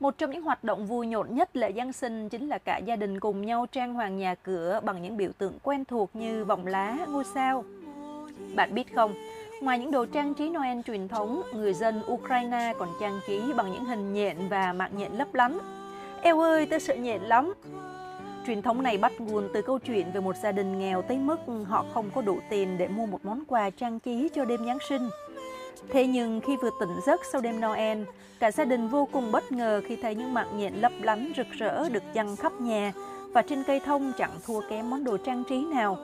một 0.00 0.18
trong 0.18 0.30
những 0.30 0.42
hoạt 0.42 0.64
động 0.64 0.86
vui 0.86 1.06
nhộn 1.06 1.34
nhất 1.34 1.56
lễ 1.56 1.72
Giáng 1.76 1.92
sinh 1.92 2.28
chính 2.28 2.48
là 2.48 2.58
cả 2.58 2.78
gia 2.78 2.96
đình 2.96 3.20
cùng 3.20 3.46
nhau 3.46 3.66
trang 3.72 3.94
hoàng 3.94 4.16
nhà 4.16 4.34
cửa 4.34 4.80
bằng 4.84 5.02
những 5.02 5.16
biểu 5.16 5.30
tượng 5.38 5.58
quen 5.62 5.84
thuộc 5.84 6.16
như 6.16 6.44
vòng 6.44 6.66
lá, 6.66 6.98
ngôi 7.08 7.24
sao. 7.34 7.64
Bạn 8.54 8.74
biết 8.74 8.94
không, 8.94 9.14
ngoài 9.62 9.78
những 9.78 9.90
đồ 9.90 10.06
trang 10.06 10.34
trí 10.34 10.48
Noel 10.48 10.80
truyền 10.86 11.08
thống, 11.08 11.42
người 11.54 11.74
dân 11.74 12.02
Ukraine 12.12 12.72
còn 12.78 12.88
trang 13.00 13.20
trí 13.26 13.40
bằng 13.56 13.72
những 13.72 13.84
hình 13.84 14.12
nhện 14.12 14.36
và 14.48 14.72
mạng 14.72 14.92
nhện 14.96 15.12
lấp 15.12 15.34
lánh. 15.34 15.58
Eo 16.22 16.40
ơi, 16.40 16.66
tôi 16.70 16.80
sợ 16.80 16.94
nhện 16.94 17.22
lắm. 17.22 17.54
Truyền 18.46 18.62
thống 18.62 18.82
này 18.82 18.98
bắt 18.98 19.12
nguồn 19.18 19.48
từ 19.54 19.62
câu 19.62 19.78
chuyện 19.78 20.06
về 20.12 20.20
một 20.20 20.36
gia 20.42 20.52
đình 20.52 20.78
nghèo 20.78 21.02
tới 21.02 21.18
mức 21.18 21.38
họ 21.66 21.84
không 21.94 22.10
có 22.14 22.22
đủ 22.22 22.38
tiền 22.50 22.78
để 22.78 22.88
mua 22.88 23.06
một 23.06 23.24
món 23.24 23.44
quà 23.44 23.70
trang 23.70 24.00
trí 24.00 24.28
cho 24.34 24.44
đêm 24.44 24.66
Giáng 24.66 24.78
sinh. 24.88 25.08
Thế 25.90 26.06
nhưng 26.06 26.40
khi 26.40 26.56
vừa 26.56 26.70
tỉnh 26.80 27.00
giấc 27.06 27.20
sau 27.32 27.40
đêm 27.40 27.60
Noel, 27.60 28.02
cả 28.38 28.50
gia 28.50 28.64
đình 28.64 28.88
vô 28.88 29.08
cùng 29.12 29.32
bất 29.32 29.52
ngờ 29.52 29.82
khi 29.86 29.96
thấy 29.96 30.14
những 30.14 30.34
mạng 30.34 30.58
nhện 30.58 30.74
lấp 30.74 30.92
lánh 31.00 31.32
rực 31.36 31.46
rỡ 31.50 31.88
được 31.88 32.02
dăng 32.14 32.36
khắp 32.36 32.52
nhà 32.60 32.92
và 33.32 33.42
trên 33.42 33.64
cây 33.64 33.80
thông 33.80 34.12
chẳng 34.18 34.38
thua 34.46 34.60
kém 34.70 34.90
món 34.90 35.04
đồ 35.04 35.16
trang 35.16 35.44
trí 35.48 35.64
nào. 35.64 35.98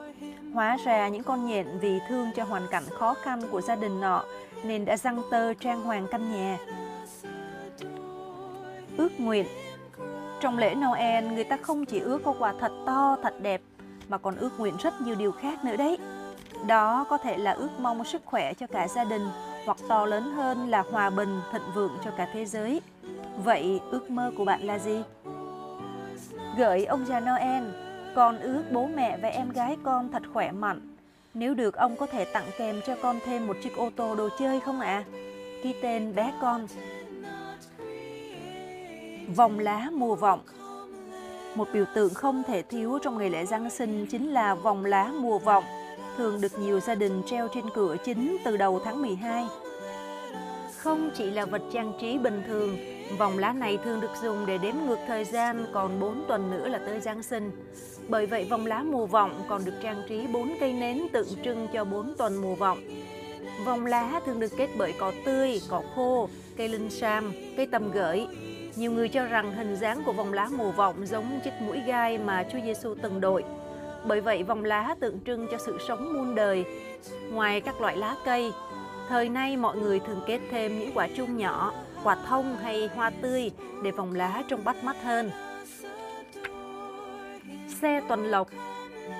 Hóa 0.53 0.77
ra 0.85 1.07
những 1.07 1.23
con 1.23 1.47
nhện 1.47 1.67
vì 1.81 1.99
thương 2.09 2.31
cho 2.35 2.43
hoàn 2.43 2.67
cảnh 2.71 2.83
khó 2.89 3.13
khăn 3.13 3.41
của 3.51 3.61
gia 3.61 3.75
đình 3.75 4.01
nọ 4.01 4.23
nên 4.63 4.85
đã 4.85 4.97
răng 4.97 5.21
tơ 5.31 5.53
trang 5.53 5.81
hoàng 5.81 6.07
căn 6.11 6.33
nhà. 6.33 6.57
Ước 8.97 9.19
nguyện 9.19 9.45
trong 10.39 10.57
lễ 10.57 10.75
Noel, 10.75 11.25
người 11.25 11.43
ta 11.43 11.57
không 11.61 11.85
chỉ 11.85 11.99
ước 11.99 12.21
có 12.23 12.33
quà 12.39 12.53
thật 12.59 12.71
to, 12.85 13.17
thật 13.23 13.33
đẹp, 13.41 13.61
mà 14.09 14.17
còn 14.17 14.35
ước 14.35 14.59
nguyện 14.59 14.73
rất 14.83 15.01
nhiều 15.01 15.15
điều 15.15 15.31
khác 15.31 15.65
nữa 15.65 15.75
đấy. 15.75 15.97
Đó 16.67 17.05
có 17.09 17.17
thể 17.17 17.37
là 17.37 17.51
ước 17.51 17.69
mong 17.79 18.05
sức 18.05 18.21
khỏe 18.25 18.53
cho 18.53 18.67
cả 18.67 18.87
gia 18.87 19.03
đình, 19.03 19.27
hoặc 19.65 19.77
to 19.87 20.05
lớn 20.05 20.23
hơn 20.23 20.69
là 20.69 20.83
hòa 20.91 21.09
bình, 21.09 21.41
thịnh 21.51 21.71
vượng 21.75 21.97
cho 22.05 22.11
cả 22.17 22.27
thế 22.33 22.45
giới. 22.45 22.81
Vậy 23.43 23.81
ước 23.91 24.09
mơ 24.09 24.31
của 24.37 24.45
bạn 24.45 24.61
là 24.61 24.79
gì? 24.79 25.01
Gửi 26.57 26.85
ông 26.85 27.05
già 27.05 27.19
Noel, 27.19 27.63
con 28.15 28.39
ước 28.39 28.63
bố 28.71 28.87
mẹ 28.87 29.17
và 29.21 29.29
em 29.29 29.49
gái 29.49 29.77
con 29.83 30.11
thật 30.11 30.23
khỏe 30.33 30.51
mạnh. 30.51 30.95
Nếu 31.33 31.53
được 31.53 31.75
ông 31.75 31.95
có 31.95 32.05
thể 32.05 32.25
tặng 32.25 32.45
kèm 32.57 32.81
cho 32.87 32.95
con 33.01 33.19
thêm 33.25 33.47
một 33.47 33.57
chiếc 33.63 33.75
ô 33.75 33.89
tô 33.95 34.15
đồ 34.15 34.29
chơi 34.39 34.59
không 34.59 34.79
ạ? 34.79 35.03
À? 35.07 35.19
Ký 35.63 35.73
tên 35.81 36.15
bé 36.15 36.33
con 36.41 36.67
Vòng 39.35 39.59
lá 39.59 39.89
mùa 39.93 40.15
vọng 40.15 40.39
Một 41.55 41.67
biểu 41.73 41.85
tượng 41.93 42.13
không 42.13 42.43
thể 42.47 42.61
thiếu 42.61 42.99
trong 43.01 43.17
ngày 43.17 43.29
lễ 43.29 43.45
Giáng 43.45 43.69
sinh 43.69 44.05
chính 44.09 44.33
là 44.33 44.55
vòng 44.55 44.85
lá 44.85 45.11
mùa 45.19 45.39
vọng, 45.39 45.63
thường 46.17 46.41
được 46.41 46.59
nhiều 46.59 46.79
gia 46.79 46.95
đình 46.95 47.21
treo 47.25 47.47
trên 47.47 47.65
cửa 47.73 47.95
chính 48.05 48.37
từ 48.45 48.57
đầu 48.57 48.81
tháng 48.85 49.01
12. 49.01 49.45
Không 50.77 51.09
chỉ 51.15 51.31
là 51.31 51.45
vật 51.45 51.61
trang 51.73 51.93
trí 52.01 52.17
bình 52.17 52.43
thường, 52.47 52.77
vòng 53.17 53.37
lá 53.37 53.53
này 53.53 53.77
thường 53.77 54.01
được 54.01 54.11
dùng 54.21 54.45
để 54.45 54.57
đếm 54.57 54.75
ngược 54.87 54.99
thời 55.07 55.25
gian 55.25 55.65
còn 55.73 55.99
4 55.99 56.25
tuần 56.27 56.51
nữa 56.51 56.67
là 56.67 56.79
tới 56.85 56.99
Giáng 56.99 57.23
sinh. 57.23 57.51
Bởi 58.07 58.25
vậy 58.25 58.47
vòng 58.49 58.65
lá 58.65 58.83
mùa 58.83 59.05
vọng 59.05 59.43
còn 59.49 59.65
được 59.65 59.73
trang 59.83 60.03
trí 60.09 60.27
4 60.27 60.53
cây 60.59 60.73
nến 60.73 61.07
tượng 61.13 61.27
trưng 61.43 61.67
cho 61.73 61.83
4 61.83 62.13
tuần 62.17 62.41
mùa 62.41 62.55
vọng. 62.55 62.79
Vòng 63.65 63.85
lá 63.85 64.21
thường 64.25 64.39
được 64.39 64.51
kết 64.57 64.69
bởi 64.77 64.93
cỏ 64.99 65.11
tươi, 65.25 65.61
cỏ 65.69 65.81
khô, 65.95 66.29
cây 66.57 66.69
linh 66.69 66.89
sam, 66.89 67.33
cây 67.57 67.67
tầm 67.67 67.91
gửi, 67.91 68.27
nhiều 68.75 68.91
người 68.91 69.09
cho 69.09 69.25
rằng 69.25 69.51
hình 69.51 69.75
dáng 69.75 70.03
của 70.05 70.13
vòng 70.13 70.33
lá 70.33 70.49
mùa 70.57 70.71
vọng 70.71 70.95
giống 71.05 71.39
chiếc 71.43 71.53
mũi 71.59 71.79
gai 71.85 72.17
mà 72.17 72.45
Chúa 72.51 72.59
Giêsu 72.65 72.95
từng 73.01 73.21
đội. 73.21 73.43
Bởi 74.07 74.21
vậy 74.21 74.43
vòng 74.43 74.65
lá 74.65 74.95
tượng 74.99 75.19
trưng 75.25 75.47
cho 75.51 75.57
sự 75.57 75.77
sống 75.87 76.13
muôn 76.13 76.35
đời. 76.35 76.65
Ngoài 77.31 77.61
các 77.61 77.81
loại 77.81 77.97
lá 77.97 78.15
cây, 78.25 78.51
thời 79.09 79.29
nay 79.29 79.57
mọi 79.57 79.77
người 79.77 79.99
thường 79.99 80.21
kết 80.27 80.39
thêm 80.51 80.79
những 80.79 80.91
quả 80.93 81.07
chuông 81.17 81.37
nhỏ, 81.37 81.73
quả 82.03 82.17
thông 82.27 82.57
hay 82.57 82.89
hoa 82.95 83.11
tươi 83.21 83.51
để 83.83 83.91
vòng 83.91 84.15
lá 84.15 84.43
trông 84.49 84.63
bắt 84.63 84.83
mắt 84.83 84.95
hơn. 85.03 85.31
Xe 87.81 88.01
tuần 88.07 88.25
lộc 88.25 88.47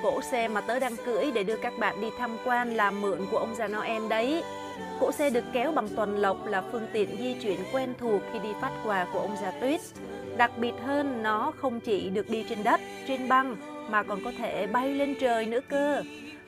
Cỗ 0.03 0.21
xe 0.21 0.47
mà 0.47 0.61
tớ 0.61 0.79
đang 0.79 0.95
cưỡi 1.05 1.31
để 1.31 1.43
đưa 1.43 1.57
các 1.57 1.73
bạn 1.79 2.01
đi 2.01 2.07
tham 2.17 2.37
quan 2.45 2.73
làm 2.73 3.01
mượn 3.01 3.19
của 3.31 3.37
ông 3.37 3.55
già 3.55 3.67
Noel 3.67 4.07
đấy. 4.07 4.43
Cỗ 4.99 5.11
xe 5.11 5.29
được 5.29 5.43
kéo 5.53 5.71
bằng 5.71 5.87
tuần 5.95 6.17
lộc 6.17 6.45
là 6.45 6.63
phương 6.71 6.87
tiện 6.93 7.17
di 7.17 7.33
chuyển 7.33 7.59
quen 7.73 7.93
thuộc 7.99 8.21
khi 8.33 8.39
đi 8.39 8.49
phát 8.61 8.71
quà 8.85 9.07
của 9.13 9.19
ông 9.19 9.35
già 9.41 9.51
Tuyết. 9.61 9.81
Đặc 10.37 10.51
biệt 10.57 10.73
hơn, 10.85 11.23
nó 11.23 11.51
không 11.57 11.79
chỉ 11.79 12.09
được 12.09 12.29
đi 12.29 12.45
trên 12.49 12.63
đất, 12.63 12.81
trên 13.07 13.27
băng, 13.27 13.55
mà 13.89 14.03
còn 14.03 14.23
có 14.23 14.31
thể 14.37 14.67
bay 14.67 14.93
lên 14.93 15.15
trời 15.19 15.45
nữa 15.45 15.59
cơ. 15.69 16.03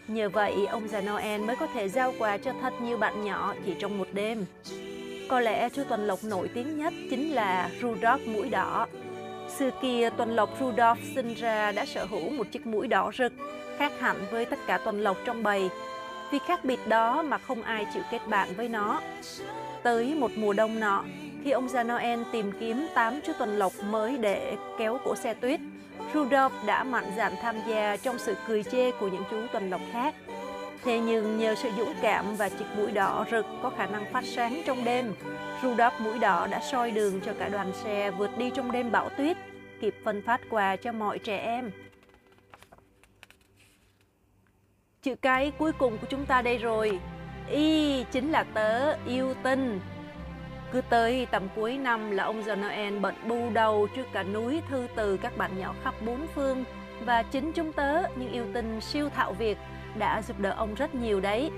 Nhờ 0.08 0.30
vậy, 0.30 0.65
ông 0.65 0.88
già 0.88 1.02
Noel 1.02 1.41
mới 1.41 1.56
có 1.56 1.67
thể 1.67 1.89
giao 1.89 2.13
quà 2.19 2.38
cho 2.38 2.52
thật 2.62 2.74
nhiều 2.82 2.98
bạn 2.98 3.24
nhỏ 3.24 3.54
chỉ 3.65 3.74
trong 3.80 3.98
một 3.98 4.08
đêm. 4.13 4.45
Có 5.30 5.39
lẽ 5.39 5.69
chú 5.69 5.84
tuần 5.89 6.08
lộc 6.08 6.24
nổi 6.24 6.50
tiếng 6.54 6.78
nhất 6.78 6.93
chính 7.10 7.32
là 7.32 7.69
Rudolph 7.82 8.28
mũi 8.28 8.50
đỏ. 8.50 8.88
Xưa 9.58 9.69
kia, 9.82 10.10
tuần 10.17 10.36
lộc 10.36 10.50
Rudolph 10.60 11.00
sinh 11.15 11.34
ra 11.34 11.71
đã 11.71 11.86
sở 11.86 12.06
hữu 12.06 12.30
một 12.30 12.52
chiếc 12.52 12.67
mũi 12.67 12.88
đỏ 12.88 13.12
rực, 13.17 13.34
khác 13.78 13.91
hẳn 14.00 14.15
với 14.32 14.45
tất 14.45 14.60
cả 14.67 14.78
tuần 14.78 15.02
lộc 15.02 15.17
trong 15.26 15.43
bầy. 15.43 15.69
Vì 16.32 16.39
khác 16.48 16.65
biệt 16.65 16.80
đó 16.88 17.21
mà 17.21 17.38
không 17.38 17.62
ai 17.62 17.86
chịu 17.93 18.04
kết 18.12 18.19
bạn 18.28 18.50
với 18.58 18.69
nó. 18.69 19.02
Tới 19.84 20.15
một 20.15 20.32
mùa 20.36 20.54
đông 20.54 20.80
nọ, 20.80 21.04
khi 21.45 21.51
ông 21.51 21.69
già 21.69 21.84
Noel 21.84 22.19
tìm 22.31 22.51
kiếm 22.60 22.88
8 22.95 23.19
chú 23.25 23.34
tuần 23.39 23.58
lộc 23.58 23.73
mới 23.84 24.17
để 24.17 24.58
kéo 24.79 24.97
cổ 25.03 25.15
xe 25.15 25.34
tuyết, 25.34 25.60
Rudolph 26.13 26.53
đã 26.65 26.84
mạnh 26.84 27.12
dạn 27.17 27.34
tham 27.41 27.55
gia 27.67 27.97
trong 27.97 28.19
sự 28.19 28.36
cười 28.47 28.63
chê 28.63 28.91
của 28.91 29.08
những 29.08 29.23
chú 29.31 29.38
tuần 29.53 29.69
lộc 29.69 29.81
khác. 29.91 30.15
Thế 30.84 30.99
nhưng 30.99 31.38
nhờ 31.38 31.55
sự 31.55 31.69
dũng 31.77 31.93
cảm 32.01 32.36
và 32.36 32.49
chiếc 32.49 32.65
mũi 32.77 32.91
đỏ 32.91 33.25
rực 33.31 33.45
có 33.63 33.69
khả 33.69 33.86
năng 33.86 34.05
phát 34.13 34.23
sáng 34.25 34.62
trong 34.65 34.84
đêm, 34.84 35.13
Rudolph 35.62 36.01
mũi 36.01 36.19
đỏ 36.19 36.47
đã 36.51 36.60
soi 36.60 36.91
đường 36.91 37.21
cho 37.21 37.34
cả 37.39 37.49
đoàn 37.49 37.71
xe 37.84 38.12
vượt 38.12 38.38
đi 38.38 38.51
trong 38.55 38.71
đêm 38.71 38.91
bão 38.91 39.10
tuyết, 39.10 39.38
kịp 39.81 39.95
phân 40.03 40.21
phát 40.21 40.41
quà 40.49 40.75
cho 40.75 40.91
mọi 40.91 41.19
trẻ 41.19 41.38
em. 41.38 41.71
Chữ 45.01 45.15
cái 45.15 45.51
cuối 45.58 45.71
cùng 45.71 45.97
của 45.97 46.08
chúng 46.10 46.25
ta 46.25 46.41
đây 46.41 46.58
rồi. 46.58 46.99
Y 47.49 48.03
chính 48.12 48.31
là 48.31 48.43
tớ 48.43 48.97
yêu 49.08 49.34
tinh. 49.43 49.79
Cứ 50.75 50.81
tới 50.81 51.27
tầm 51.31 51.43
cuối 51.55 51.77
năm 51.77 52.11
là 52.11 52.23
ông 52.23 52.43
già 52.43 52.55
Noel 52.55 52.99
bận 52.99 53.15
bu 53.27 53.49
đầu 53.53 53.88
trước 53.95 54.05
cả 54.13 54.23
núi 54.23 54.61
thư 54.69 54.88
từ 54.95 55.17
các 55.17 55.38
bạn 55.38 55.59
nhỏ 55.59 55.75
khắp 55.83 55.93
bốn 56.05 56.27
phương 56.35 56.63
và 57.05 57.23
chính 57.23 57.51
chúng 57.51 57.73
tớ, 57.73 58.01
những 58.15 58.31
yêu 58.31 58.45
tinh 58.53 58.81
siêu 58.81 59.09
thạo 59.09 59.33
việc, 59.33 59.57
đã 59.97 60.21
giúp 60.21 60.39
đỡ 60.39 60.49
ông 60.49 60.75
rất 60.75 60.95
nhiều 60.95 61.19
đấy. 61.19 61.51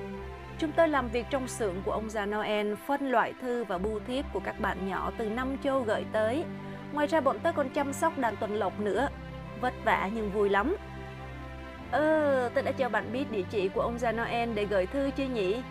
Chúng 0.59 0.71
tôi 0.71 0.87
làm 0.87 1.09
việc 1.09 1.25
trong 1.29 1.47
xưởng 1.47 1.75
của 1.85 1.91
ông 1.91 2.09
già 2.09 2.25
Noel, 2.25 2.73
phân 2.87 3.11
loại 3.11 3.33
thư 3.41 3.63
và 3.63 3.77
bưu 3.77 3.99
thiếp 4.07 4.25
của 4.33 4.39
các 4.39 4.59
bạn 4.59 4.89
nhỏ 4.89 5.11
từ 5.17 5.29
năm 5.29 5.57
châu 5.63 5.81
gửi 5.81 6.05
tới. 6.11 6.43
Ngoài 6.93 7.07
ra 7.07 7.21
bọn 7.21 7.39
tớ 7.39 7.51
còn 7.51 7.69
chăm 7.69 7.93
sóc 7.93 8.17
đàn 8.17 8.35
tuần 8.35 8.55
lộc 8.55 8.79
nữa. 8.79 9.09
Vất 9.61 9.73
vả 9.85 10.09
nhưng 10.13 10.31
vui 10.31 10.49
lắm. 10.49 10.75
Ờ, 11.91 12.49
tớ 12.53 12.61
đã 12.61 12.71
cho 12.71 12.89
bạn 12.89 13.13
biết 13.13 13.31
địa 13.31 13.43
chỉ 13.49 13.69
của 13.69 13.81
ông 13.81 13.99
già 13.99 14.11
Noel 14.11 14.53
để 14.53 14.65
gửi 14.65 14.85
thư 14.85 15.09
chưa 15.17 15.25
nhỉ? 15.25 15.61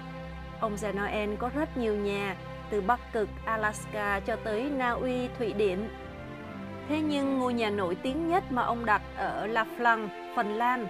Ông 0.60 0.76
già 0.76 0.92
Noel 0.92 1.34
có 1.34 1.50
rất 1.54 1.76
nhiều 1.76 1.94
nhà, 1.94 2.36
từ 2.70 2.80
Bắc 2.80 3.00
Cực, 3.12 3.28
Alaska 3.44 4.20
cho 4.20 4.36
tới 4.36 4.70
Na 4.76 4.90
Uy, 4.90 5.28
Thụy 5.38 5.52
Điển. 5.52 5.78
Thế 6.88 7.00
nhưng 7.00 7.38
ngôi 7.38 7.54
nhà 7.54 7.70
nổi 7.70 7.94
tiếng 7.94 8.28
nhất 8.28 8.44
mà 8.50 8.62
ông 8.62 8.84
đặt 8.84 9.02
ở 9.16 9.46
La 9.46 9.66
Flang, 9.78 10.08
Phần 10.36 10.54
Lan. 10.54 10.86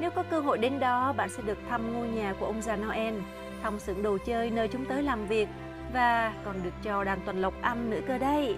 Nếu 0.00 0.10
có 0.10 0.22
cơ 0.30 0.40
hội 0.40 0.58
đến 0.58 0.80
đó, 0.80 1.12
bạn 1.12 1.28
sẽ 1.28 1.42
được 1.42 1.58
thăm 1.68 1.94
ngôi 1.94 2.08
nhà 2.08 2.34
của 2.40 2.46
ông 2.46 2.62
già 2.62 2.76
Noel, 2.76 3.14
thăm 3.62 3.78
xưởng 3.78 4.02
đồ 4.02 4.18
chơi 4.26 4.50
nơi 4.50 4.68
chúng 4.68 4.84
tới 4.84 5.02
làm 5.02 5.26
việc 5.26 5.48
và 5.92 6.32
còn 6.44 6.54
được 6.62 6.74
cho 6.82 7.04
đàn 7.04 7.20
tuần 7.20 7.40
lộc 7.40 7.54
ăn 7.62 7.90
nữa 7.90 8.00
cơ 8.08 8.18
đây. 8.18 8.56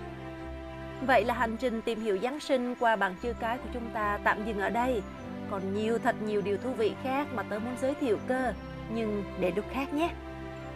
Vậy 1.06 1.24
là 1.24 1.34
hành 1.34 1.56
trình 1.56 1.82
tìm 1.82 2.00
hiểu 2.00 2.18
Giáng 2.22 2.40
sinh 2.40 2.74
qua 2.74 2.96
bảng 2.96 3.14
chữ 3.22 3.32
cái 3.40 3.58
của 3.58 3.68
chúng 3.74 3.90
ta 3.92 4.18
tạm 4.24 4.44
dừng 4.44 4.60
ở 4.60 4.70
đây. 4.70 5.02
Còn 5.50 5.74
nhiều 5.74 5.98
thật 5.98 6.16
nhiều 6.22 6.40
điều 6.40 6.58
thú 6.58 6.72
vị 6.72 6.92
khác 7.02 7.26
mà 7.34 7.42
tớ 7.42 7.58
muốn 7.58 7.74
giới 7.80 7.94
thiệu 7.94 8.18
cơ, 8.28 8.52
nhưng 8.94 9.24
để 9.40 9.52
lúc 9.56 9.64
khác 9.72 9.94
nhé 9.94 10.10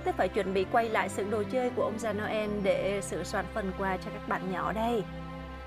tôi 0.07 0.15
phải 0.19 0.29
chuẩn 0.29 0.55
bị 0.55 0.67
quay 0.73 0.89
lại 0.89 1.09
sự 1.09 1.25
đồ 1.31 1.43
chơi 1.53 1.71
của 1.77 1.83
ông 1.83 1.99
già 1.99 2.13
Noel 2.13 2.51
để 2.63 3.01
sửa 3.03 3.25
soạn 3.25 3.45
phần 3.55 3.73
quà 3.79 3.97
cho 3.97 4.11
các 4.11 4.29
bạn 4.29 4.53
nhỏ 4.53 4.73
đây. 4.73 5.03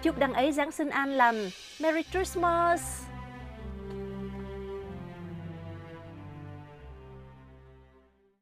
Chúc 0.02 0.20
đăng 0.20 0.34
ấy 0.34 0.52
Giáng 0.52 0.72
sinh 0.72 0.90
an 0.90 1.10
lành. 1.10 1.50
Merry 1.82 2.04
Christmas! 2.04 3.04